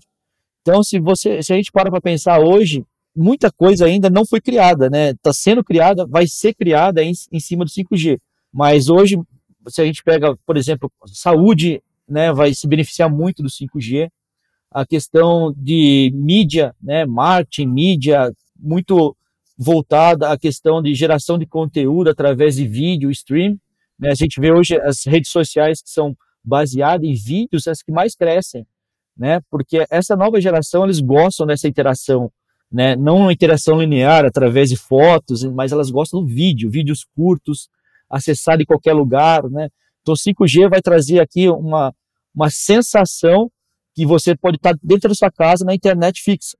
Então, 0.62 0.82
se 0.82 0.98
você, 0.98 1.42
se 1.42 1.52
a 1.52 1.56
gente 1.56 1.70
para 1.70 1.90
para 1.90 2.00
pensar 2.00 2.40
hoje, 2.40 2.84
muita 3.14 3.50
coisa 3.50 3.86
ainda 3.86 4.08
não 4.08 4.24
foi 4.24 4.40
criada, 4.40 4.88
né? 4.88 5.10
Está 5.10 5.32
sendo 5.32 5.62
criada, 5.62 6.06
vai 6.06 6.26
ser 6.26 6.54
criada 6.54 7.02
em, 7.02 7.12
em 7.30 7.40
cima 7.40 7.64
do 7.64 7.70
5G. 7.70 8.18
Mas 8.52 8.88
hoje, 8.88 9.16
se 9.68 9.80
a 9.80 9.84
gente 9.84 10.02
pega, 10.02 10.36
por 10.46 10.56
exemplo, 10.56 10.90
saúde, 11.06 11.82
né, 12.08 12.32
vai 12.32 12.52
se 12.54 12.66
beneficiar 12.66 13.10
muito 13.10 13.42
do 13.42 13.48
5G. 13.48 14.10
A 14.70 14.86
questão 14.86 15.52
de 15.56 16.10
mídia, 16.14 16.74
né, 16.82 17.04
marketing, 17.06 17.66
mídia, 17.66 18.32
muito 18.58 19.16
voltada 19.56 20.30
à 20.30 20.38
questão 20.38 20.82
de 20.82 20.94
geração 20.94 21.38
de 21.38 21.46
conteúdo 21.46 22.10
através 22.10 22.56
de 22.56 22.66
vídeo, 22.66 23.10
stream. 23.10 23.58
Né? 23.98 24.10
A 24.10 24.14
gente 24.14 24.40
vê 24.40 24.52
hoje 24.52 24.76
as 24.80 25.04
redes 25.04 25.30
sociais 25.30 25.82
que 25.82 25.90
são 25.90 26.16
baseadas 26.42 27.06
em 27.06 27.14
vídeos, 27.14 27.68
as 27.68 27.82
que 27.82 27.92
mais 27.92 28.14
crescem, 28.14 28.66
né? 29.16 29.40
Porque 29.48 29.86
essa 29.88 30.16
nova 30.16 30.40
geração, 30.40 30.84
eles 30.84 30.98
gostam 30.98 31.46
dessa 31.46 31.68
interação, 31.68 32.32
né? 32.72 32.96
Não 32.96 33.18
uma 33.18 33.32
interação 33.32 33.78
linear 33.78 34.24
através 34.24 34.70
de 34.70 34.76
fotos, 34.76 35.44
mas 35.44 35.72
elas 35.72 35.90
gostam 35.90 36.20
do 36.20 36.26
vídeo, 36.26 36.70
vídeos 36.70 37.04
curtos, 37.14 37.68
acessar 38.08 38.60
em 38.60 38.64
qualquer 38.64 38.94
lugar, 38.94 39.42
né? 39.50 39.68
Então, 40.00 40.14
5G 40.14 40.68
vai 40.68 40.80
trazer 40.80 41.20
aqui 41.20 41.48
uma, 41.48 41.94
uma 42.34 42.50
sensação 42.50 43.50
que 43.94 44.06
você 44.06 44.34
pode 44.34 44.56
estar 44.56 44.74
dentro 44.82 45.08
da 45.08 45.14
sua 45.14 45.30
casa 45.30 45.64
na 45.64 45.74
internet 45.74 46.20
fixa. 46.22 46.56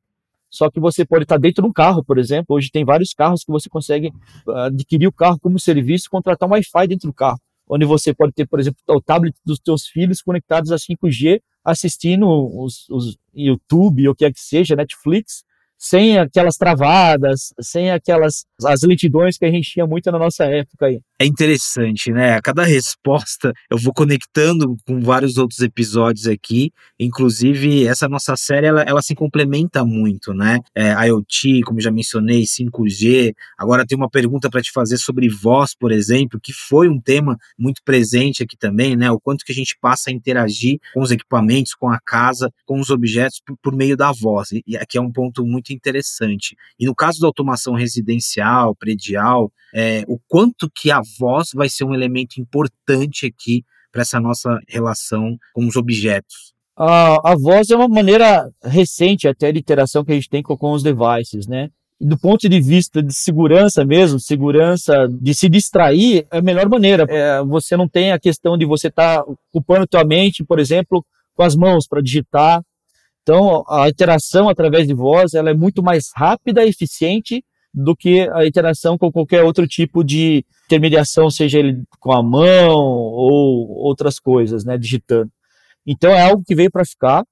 Só 0.50 0.70
que 0.70 0.78
você 0.78 1.04
pode 1.04 1.24
estar 1.24 1.38
dentro 1.38 1.62
de 1.62 1.68
um 1.68 1.72
carro, 1.72 2.04
por 2.04 2.18
exemplo. 2.18 2.54
Hoje 2.54 2.70
tem 2.70 2.84
vários 2.84 3.14
carros 3.14 3.42
que 3.42 3.50
você 3.50 3.70
consegue 3.70 4.12
ah, 4.48 4.66
adquirir 4.66 5.06
o 5.06 5.12
carro 5.12 5.38
como 5.40 5.58
serviço, 5.58 6.10
contratar 6.10 6.46
um 6.46 6.52
Wi-Fi 6.52 6.86
dentro 6.86 7.08
do 7.08 7.14
carro, 7.14 7.40
onde 7.66 7.86
você 7.86 8.12
pode 8.12 8.32
ter, 8.32 8.46
por 8.46 8.60
exemplo, 8.60 8.78
o 8.86 9.00
tablet 9.00 9.34
dos 9.44 9.58
seus 9.64 9.86
filhos 9.86 10.20
conectados 10.20 10.70
a 10.70 10.76
5G, 10.76 11.40
assistindo 11.64 12.28
os, 12.28 12.86
os 12.90 13.16
YouTube 13.34 14.06
ou 14.08 14.12
o 14.12 14.14
que 14.14 14.26
é 14.26 14.32
que 14.32 14.40
seja, 14.40 14.76
Netflix, 14.76 15.42
sem 15.82 16.16
aquelas 16.16 16.54
travadas, 16.54 17.52
sem 17.60 17.90
aquelas 17.90 18.44
as 18.64 18.82
lentidões 18.82 19.36
que 19.36 19.44
a 19.44 19.50
gente 19.50 19.70
tinha 19.70 19.86
muito 19.86 20.10
na 20.10 20.18
nossa 20.18 20.44
época 20.44 20.86
aí. 20.86 21.00
É 21.18 21.24
interessante, 21.24 22.10
né? 22.10 22.34
A 22.34 22.42
cada 22.42 22.64
resposta 22.64 23.52
eu 23.70 23.78
vou 23.78 23.92
conectando 23.92 24.76
com 24.86 25.00
vários 25.00 25.38
outros 25.38 25.60
episódios 25.60 26.26
aqui. 26.26 26.72
Inclusive, 26.98 27.86
essa 27.86 28.08
nossa 28.08 28.36
série 28.36 28.66
ela, 28.66 28.82
ela 28.82 29.02
se 29.02 29.14
complementa 29.14 29.84
muito, 29.84 30.34
né? 30.34 30.58
É, 30.74 30.92
IoT, 31.06 31.62
como 31.62 31.80
já 31.80 31.90
mencionei, 31.90 32.42
5G. 32.42 33.34
Agora 33.56 33.86
tem 33.86 33.96
uma 33.96 34.10
pergunta 34.10 34.50
para 34.50 34.60
te 34.60 34.72
fazer 34.72 34.98
sobre 34.98 35.28
voz, 35.28 35.74
por 35.74 35.92
exemplo, 35.92 36.40
que 36.42 36.52
foi 36.52 36.88
um 36.88 37.00
tema 37.00 37.36
muito 37.58 37.82
presente 37.84 38.42
aqui 38.42 38.56
também, 38.56 38.96
né? 38.96 39.10
O 39.10 39.20
quanto 39.20 39.44
que 39.44 39.52
a 39.52 39.54
gente 39.54 39.76
passa 39.80 40.10
a 40.10 40.12
interagir 40.12 40.78
com 40.92 41.02
os 41.02 41.10
equipamentos, 41.10 41.74
com 41.74 41.88
a 41.88 42.00
casa, 42.00 42.52
com 42.66 42.80
os 42.80 42.90
objetos 42.90 43.40
por, 43.44 43.56
por 43.62 43.76
meio 43.76 43.96
da 43.96 44.10
voz. 44.12 44.48
E 44.66 44.76
aqui 44.76 44.98
é 44.98 45.00
um 45.00 45.12
ponto 45.12 45.46
muito 45.46 45.72
interessante. 45.72 46.56
E 46.78 46.86
no 46.86 46.94
caso 46.94 47.20
da 47.20 47.26
automação 47.26 47.74
residencial, 47.74 48.51
predial, 48.78 49.50
é, 49.74 50.02
o 50.06 50.18
quanto 50.28 50.70
que 50.74 50.90
a 50.90 51.00
voz 51.18 51.50
vai 51.54 51.68
ser 51.68 51.84
um 51.84 51.94
elemento 51.94 52.40
importante 52.40 53.26
aqui 53.26 53.64
para 53.90 54.02
essa 54.02 54.20
nossa 54.20 54.58
relação 54.68 55.36
com 55.52 55.66
os 55.66 55.76
objetos. 55.76 56.52
A, 56.76 57.32
a 57.32 57.36
voz 57.36 57.70
é 57.70 57.76
uma 57.76 57.88
maneira 57.88 58.48
recente 58.62 59.28
até 59.28 59.52
de 59.52 59.58
interação 59.58 60.04
que 60.04 60.12
a 60.12 60.14
gente 60.14 60.28
tem 60.28 60.42
com, 60.42 60.56
com 60.56 60.72
os 60.72 60.82
devices, 60.82 61.46
né? 61.46 61.68
do 62.04 62.18
ponto 62.18 62.48
de 62.48 62.60
vista 62.60 63.00
de 63.00 63.14
segurança 63.14 63.84
mesmo, 63.84 64.18
segurança 64.18 65.06
de 65.08 65.32
se 65.32 65.48
distrair, 65.48 66.26
é 66.32 66.38
a 66.38 66.42
melhor 66.42 66.68
maneira. 66.68 67.06
É, 67.08 67.40
você 67.44 67.76
não 67.76 67.88
tem 67.88 68.10
a 68.10 68.18
questão 68.18 68.58
de 68.58 68.66
você 68.66 68.88
estar 68.88 69.22
tá 69.22 69.24
ocupando 69.52 69.86
tua 69.86 70.02
mente, 70.02 70.42
por 70.42 70.58
exemplo, 70.58 71.04
com 71.36 71.44
as 71.44 71.54
mãos 71.54 71.86
para 71.86 72.02
digitar, 72.02 72.60
então, 73.22 73.64
a 73.68 73.88
interação 73.88 74.48
através 74.48 74.86
de 74.86 74.94
voz 74.94 75.34
ela 75.34 75.50
é 75.50 75.54
muito 75.54 75.82
mais 75.82 76.10
rápida 76.14 76.66
eficiente 76.66 77.44
do 77.72 77.96
que 77.96 78.28
a 78.32 78.46
interação 78.46 78.98
com 78.98 79.10
qualquer 79.10 79.42
outro 79.42 79.66
tipo 79.66 80.04
de 80.04 80.44
intermediação, 80.66 81.30
seja 81.30 81.58
ele 81.58 81.82
com 81.98 82.12
a 82.12 82.22
mão 82.22 82.76
ou 82.76 83.68
outras 83.70 84.18
coisas, 84.18 84.64
né, 84.64 84.76
digitando. 84.76 85.30
Então, 85.86 86.10
é 86.10 86.22
algo 86.22 86.44
que 86.44 86.54
veio 86.54 86.70
para 86.70 86.84
ficar. 86.84 87.24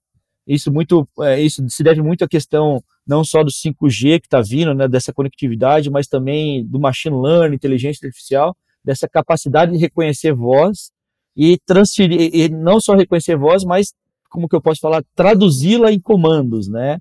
Isso 0.46 0.72
muito, 0.72 1.06
é, 1.20 1.40
isso 1.40 1.64
se 1.68 1.82
deve 1.82 2.02
muito 2.02 2.24
à 2.24 2.28
questão 2.28 2.82
não 3.06 3.22
só 3.22 3.42
do 3.44 3.50
5G 3.50 4.20
que 4.20 4.26
está 4.26 4.40
vindo, 4.40 4.74
né, 4.74 4.88
dessa 4.88 5.12
conectividade, 5.12 5.90
mas 5.90 6.06
também 6.06 6.66
do 6.66 6.80
machine 6.80 7.16
learning, 7.16 7.56
inteligência 7.56 8.06
artificial, 8.06 8.56
dessa 8.84 9.08
capacidade 9.08 9.72
de 9.72 9.78
reconhecer 9.78 10.32
voz 10.32 10.90
e 11.36 11.58
transferir, 11.66 12.30
e 12.34 12.48
não 12.48 12.80
só 12.80 12.94
reconhecer 12.94 13.36
voz, 13.36 13.64
mas 13.64 13.92
como 14.28 14.48
que 14.48 14.56
eu 14.56 14.60
posso 14.60 14.80
falar, 14.80 15.04
traduzi-la 15.14 15.92
em 15.92 16.00
comandos, 16.00 16.68
né? 16.68 16.98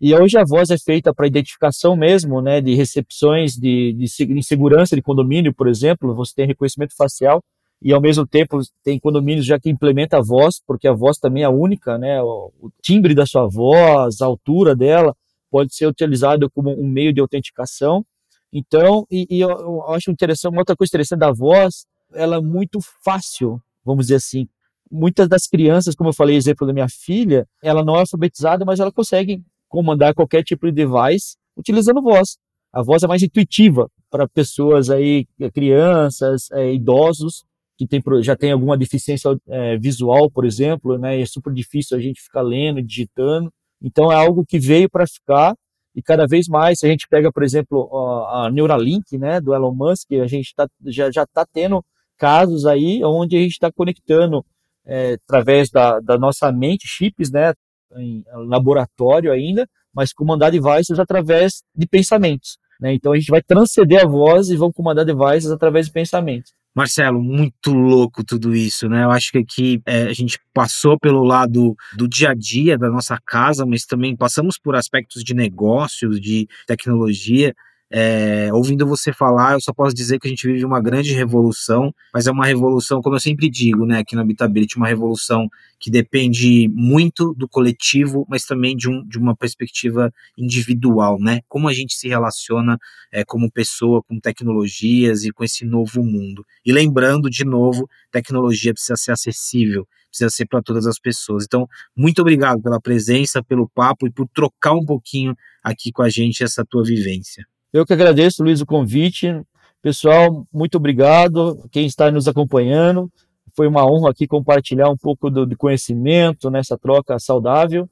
E 0.00 0.14
hoje 0.14 0.38
a 0.38 0.44
voz 0.44 0.70
é 0.70 0.78
feita 0.78 1.12
para 1.12 1.26
identificação 1.26 1.94
mesmo, 1.94 2.40
né, 2.40 2.62
de 2.62 2.74
recepções 2.74 3.52
de, 3.52 3.92
de, 3.92 4.26
de 4.26 4.42
segurança 4.42 4.96
de 4.96 5.02
condomínio, 5.02 5.52
por 5.52 5.68
exemplo, 5.68 6.14
você 6.14 6.32
tem 6.34 6.46
reconhecimento 6.46 6.96
facial 6.96 7.42
e 7.82 7.92
ao 7.92 8.00
mesmo 8.00 8.26
tempo 8.26 8.60
tem 8.82 8.98
condomínios 8.98 9.44
já 9.44 9.60
que 9.60 9.68
implementa 9.68 10.16
a 10.16 10.22
voz, 10.22 10.54
porque 10.66 10.88
a 10.88 10.92
voz 10.94 11.18
também 11.18 11.42
é 11.42 11.48
única, 11.50 11.98
né, 11.98 12.22
o, 12.22 12.50
o 12.60 12.70
timbre 12.82 13.14
da 13.14 13.26
sua 13.26 13.46
voz, 13.46 14.22
a 14.22 14.26
altura 14.26 14.74
dela 14.74 15.14
pode 15.50 15.74
ser 15.74 15.86
utilizado 15.86 16.50
como 16.50 16.70
um 16.70 16.88
meio 16.88 17.12
de 17.12 17.20
autenticação. 17.20 18.02
Então, 18.50 19.06
e, 19.10 19.26
e 19.28 19.40
eu, 19.40 19.50
eu 19.50 19.82
acho 19.90 20.10
interessante, 20.10 20.52
uma 20.52 20.62
outra 20.62 20.76
coisa 20.76 20.90
interessante 20.90 21.20
da 21.20 21.30
voz, 21.30 21.84
ela 22.14 22.36
é 22.36 22.40
muito 22.40 22.78
fácil, 23.04 23.60
vamos 23.84 24.06
dizer 24.06 24.16
assim, 24.16 24.48
muitas 24.90 25.28
das 25.28 25.46
crianças, 25.46 25.94
como 25.94 26.08
eu 26.08 26.14
falei, 26.14 26.36
exemplo 26.36 26.66
da 26.66 26.72
minha 26.72 26.88
filha, 26.88 27.46
ela 27.62 27.84
não 27.84 27.96
é 27.96 28.00
alfabetizada, 28.00 28.64
mas 28.64 28.80
ela 28.80 28.90
consegue 28.90 29.42
comandar 29.70 30.12
qualquer 30.12 30.42
tipo 30.44 30.66
de 30.66 30.72
device 30.72 31.36
utilizando 31.56 32.02
voz. 32.02 32.36
A 32.72 32.82
voz 32.82 33.02
é 33.02 33.06
mais 33.06 33.22
intuitiva 33.22 33.90
para 34.10 34.28
pessoas 34.28 34.90
aí, 34.90 35.26
crianças, 35.54 36.50
é, 36.52 36.74
idosos, 36.74 37.44
que 37.78 37.86
tem, 37.86 38.02
já 38.22 38.36
tem 38.36 38.52
alguma 38.52 38.76
deficiência 38.76 39.30
é, 39.48 39.78
visual, 39.78 40.30
por 40.30 40.44
exemplo, 40.44 40.98
né? 40.98 41.18
É 41.18 41.24
super 41.24 41.52
difícil 41.52 41.96
a 41.96 42.00
gente 42.00 42.20
ficar 42.20 42.42
lendo, 42.42 42.82
digitando. 42.82 43.50
Então 43.82 44.12
é 44.12 44.14
algo 44.14 44.44
que 44.44 44.58
veio 44.58 44.90
para 44.90 45.06
ficar 45.06 45.56
e 45.94 46.02
cada 46.02 46.26
vez 46.26 46.46
mais, 46.46 46.78
se 46.78 46.86
a 46.86 46.88
gente 46.88 47.08
pega, 47.08 47.32
por 47.32 47.42
exemplo, 47.42 47.88
a 48.28 48.50
Neuralink, 48.50 49.18
né, 49.18 49.40
do 49.40 49.54
Elon 49.54 49.74
Musk, 49.74 50.12
a 50.12 50.26
gente 50.26 50.54
tá, 50.54 50.68
já 50.86 51.10
já 51.10 51.24
está 51.24 51.44
tendo 51.44 51.84
casos 52.16 52.66
aí 52.66 53.02
onde 53.02 53.36
a 53.36 53.40
gente 53.40 53.52
está 53.52 53.72
conectando 53.72 54.44
é, 54.86 55.14
através 55.14 55.70
da, 55.70 55.98
da, 56.00 56.18
nossa 56.18 56.52
mente, 56.52 56.86
chips, 56.86 57.30
né, 57.30 57.54
em 57.96 58.24
laboratório 58.48 59.32
ainda, 59.32 59.68
mas 59.94 60.12
comandar 60.12 60.50
devices 60.50 60.98
através 60.98 61.62
de 61.74 61.86
pensamentos. 61.86 62.58
Né? 62.80 62.94
Então 62.94 63.12
a 63.12 63.16
gente 63.16 63.30
vai 63.30 63.42
transcender 63.42 64.02
a 64.02 64.06
voz 64.08 64.48
e 64.48 64.56
vão 64.56 64.72
comandar 64.72 65.04
devices 65.04 65.50
através 65.50 65.86
de 65.86 65.92
pensamentos. 65.92 66.52
Marcelo, 66.74 67.20
muito 67.20 67.72
louco 67.72 68.22
tudo 68.24 68.54
isso, 68.54 68.88
né? 68.88 69.02
Eu 69.02 69.10
acho 69.10 69.32
que 69.32 69.38
aqui 69.38 69.82
é, 69.84 70.02
a 70.02 70.12
gente 70.12 70.38
passou 70.54 70.96
pelo 71.00 71.24
lado 71.24 71.74
do 71.96 72.08
dia 72.08 72.30
a 72.30 72.34
dia 72.34 72.78
da 72.78 72.88
nossa 72.88 73.18
casa, 73.26 73.66
mas 73.66 73.84
também 73.84 74.16
passamos 74.16 74.56
por 74.56 74.76
aspectos 74.76 75.24
de 75.24 75.34
negócios, 75.34 76.20
de 76.20 76.46
tecnologia. 76.68 77.52
É, 77.92 78.52
ouvindo 78.52 78.86
você 78.86 79.12
falar, 79.12 79.54
eu 79.54 79.60
só 79.60 79.72
posso 79.72 79.92
dizer 79.92 80.20
que 80.20 80.28
a 80.28 80.30
gente 80.30 80.46
vive 80.46 80.64
uma 80.64 80.80
grande 80.80 81.12
revolução, 81.12 81.92
mas 82.14 82.28
é 82.28 82.30
uma 82.30 82.46
revolução, 82.46 83.02
como 83.02 83.16
eu 83.16 83.20
sempre 83.20 83.50
digo, 83.50 83.84
né, 83.84 83.98
aqui 83.98 84.14
no 84.14 84.22
Habitability, 84.22 84.76
uma 84.76 84.86
revolução 84.86 85.48
que 85.80 85.90
depende 85.90 86.68
muito 86.72 87.34
do 87.34 87.48
coletivo, 87.48 88.24
mas 88.28 88.44
também 88.44 88.76
de, 88.76 88.88
um, 88.88 89.04
de 89.04 89.18
uma 89.18 89.34
perspectiva 89.34 90.12
individual, 90.38 91.18
né? 91.18 91.40
Como 91.48 91.68
a 91.68 91.72
gente 91.72 91.94
se 91.94 92.06
relaciona 92.06 92.78
é, 93.10 93.24
como 93.24 93.50
pessoa 93.50 94.02
com 94.02 94.20
tecnologias 94.20 95.24
e 95.24 95.32
com 95.32 95.42
esse 95.42 95.64
novo 95.64 96.04
mundo. 96.04 96.44
E 96.64 96.72
lembrando, 96.72 97.28
de 97.30 97.44
novo, 97.44 97.88
tecnologia 98.12 98.72
precisa 98.72 98.96
ser 98.96 99.12
acessível, 99.12 99.88
precisa 100.10 100.30
ser 100.30 100.46
para 100.46 100.62
todas 100.62 100.86
as 100.86 100.98
pessoas. 100.98 101.44
Então, 101.44 101.66
muito 101.96 102.20
obrigado 102.20 102.60
pela 102.62 102.80
presença, 102.80 103.42
pelo 103.42 103.68
papo 103.68 104.06
e 104.06 104.12
por 104.12 104.28
trocar 104.28 104.74
um 104.74 104.84
pouquinho 104.84 105.34
aqui 105.62 105.90
com 105.90 106.02
a 106.02 106.08
gente 106.08 106.44
essa 106.44 106.64
tua 106.64 106.84
vivência. 106.84 107.46
Eu 107.72 107.86
que 107.86 107.92
agradeço, 107.92 108.42
Luiz, 108.42 108.60
o 108.60 108.66
convite. 108.66 109.40
Pessoal, 109.80 110.44
muito 110.52 110.76
obrigado. 110.76 111.68
Quem 111.70 111.86
está 111.86 112.10
nos 112.10 112.26
acompanhando, 112.26 113.10
foi 113.54 113.68
uma 113.68 113.86
honra 113.86 114.10
aqui 114.10 114.26
compartilhar 114.26 114.90
um 114.90 114.96
pouco 114.96 115.30
do, 115.30 115.46
do 115.46 115.56
conhecimento 115.56 116.50
nessa 116.50 116.76
troca 116.76 117.18
saudável. 117.18 117.88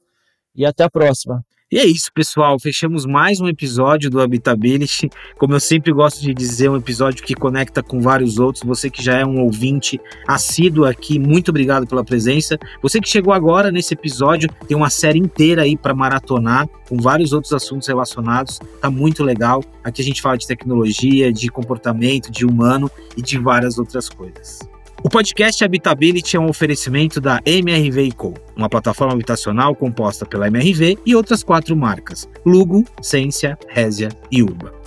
E 0.53 0.65
até 0.65 0.83
a 0.83 0.89
próxima. 0.89 1.45
E 1.71 1.77
é 1.77 1.85
isso, 1.85 2.11
pessoal. 2.11 2.57
Fechamos 2.57 3.05
mais 3.05 3.39
um 3.39 3.47
episódio 3.47 4.09
do 4.09 4.19
Habitability. 4.19 5.07
Como 5.37 5.53
eu 5.53 5.59
sempre 5.59 5.93
gosto 5.93 6.19
de 6.19 6.33
dizer, 6.33 6.67
um 6.67 6.75
episódio 6.75 7.23
que 7.23 7.35
conecta 7.35 7.83
com 7.83 8.01
vários 8.01 8.39
outros. 8.39 8.63
Você 8.63 8.89
que 8.89 9.03
já 9.03 9.19
é 9.19 9.23
um 9.23 9.39
ouvinte 9.41 10.01
assíduo 10.27 10.85
aqui, 10.85 11.19
muito 11.19 11.49
obrigado 11.49 11.85
pela 11.85 12.03
presença. 12.03 12.57
Você 12.81 12.99
que 12.99 13.07
chegou 13.07 13.31
agora 13.31 13.71
nesse 13.71 13.93
episódio, 13.93 14.49
tem 14.67 14.75
uma 14.75 14.89
série 14.89 15.19
inteira 15.19 15.61
aí 15.61 15.77
para 15.77 15.93
maratonar, 15.93 16.67
com 16.89 16.97
vários 16.97 17.33
outros 17.33 17.53
assuntos 17.53 17.87
relacionados. 17.87 18.57
Tá 18.81 18.89
muito 18.89 19.23
legal. 19.23 19.63
Aqui 19.83 20.01
a 20.01 20.05
gente 20.05 20.23
fala 20.23 20.39
de 20.39 20.47
tecnologia, 20.47 21.31
de 21.31 21.49
comportamento, 21.49 22.31
de 22.31 22.47
humano 22.47 22.89
e 23.15 23.21
de 23.21 23.37
várias 23.37 23.77
outras 23.77 24.09
coisas. 24.09 24.67
O 25.01 25.09
podcast 25.09 25.63
Habitability 25.63 26.35
é 26.35 26.39
um 26.39 26.49
oferecimento 26.49 27.21
da 27.21 27.39
MRV 27.45 28.11
Co, 28.11 28.33
uma 28.53 28.67
plataforma 28.67 29.13
habitacional 29.13 29.73
composta 29.73 30.25
pela 30.25 30.47
MRV 30.47 30.97
e 31.05 31.15
outras 31.15 31.41
quatro 31.41 31.75
marcas: 31.75 32.27
Lugo, 32.45 32.83
Sensia, 33.01 33.57
Résia 33.69 34.09
e 34.29 34.43
Urba. 34.43 34.78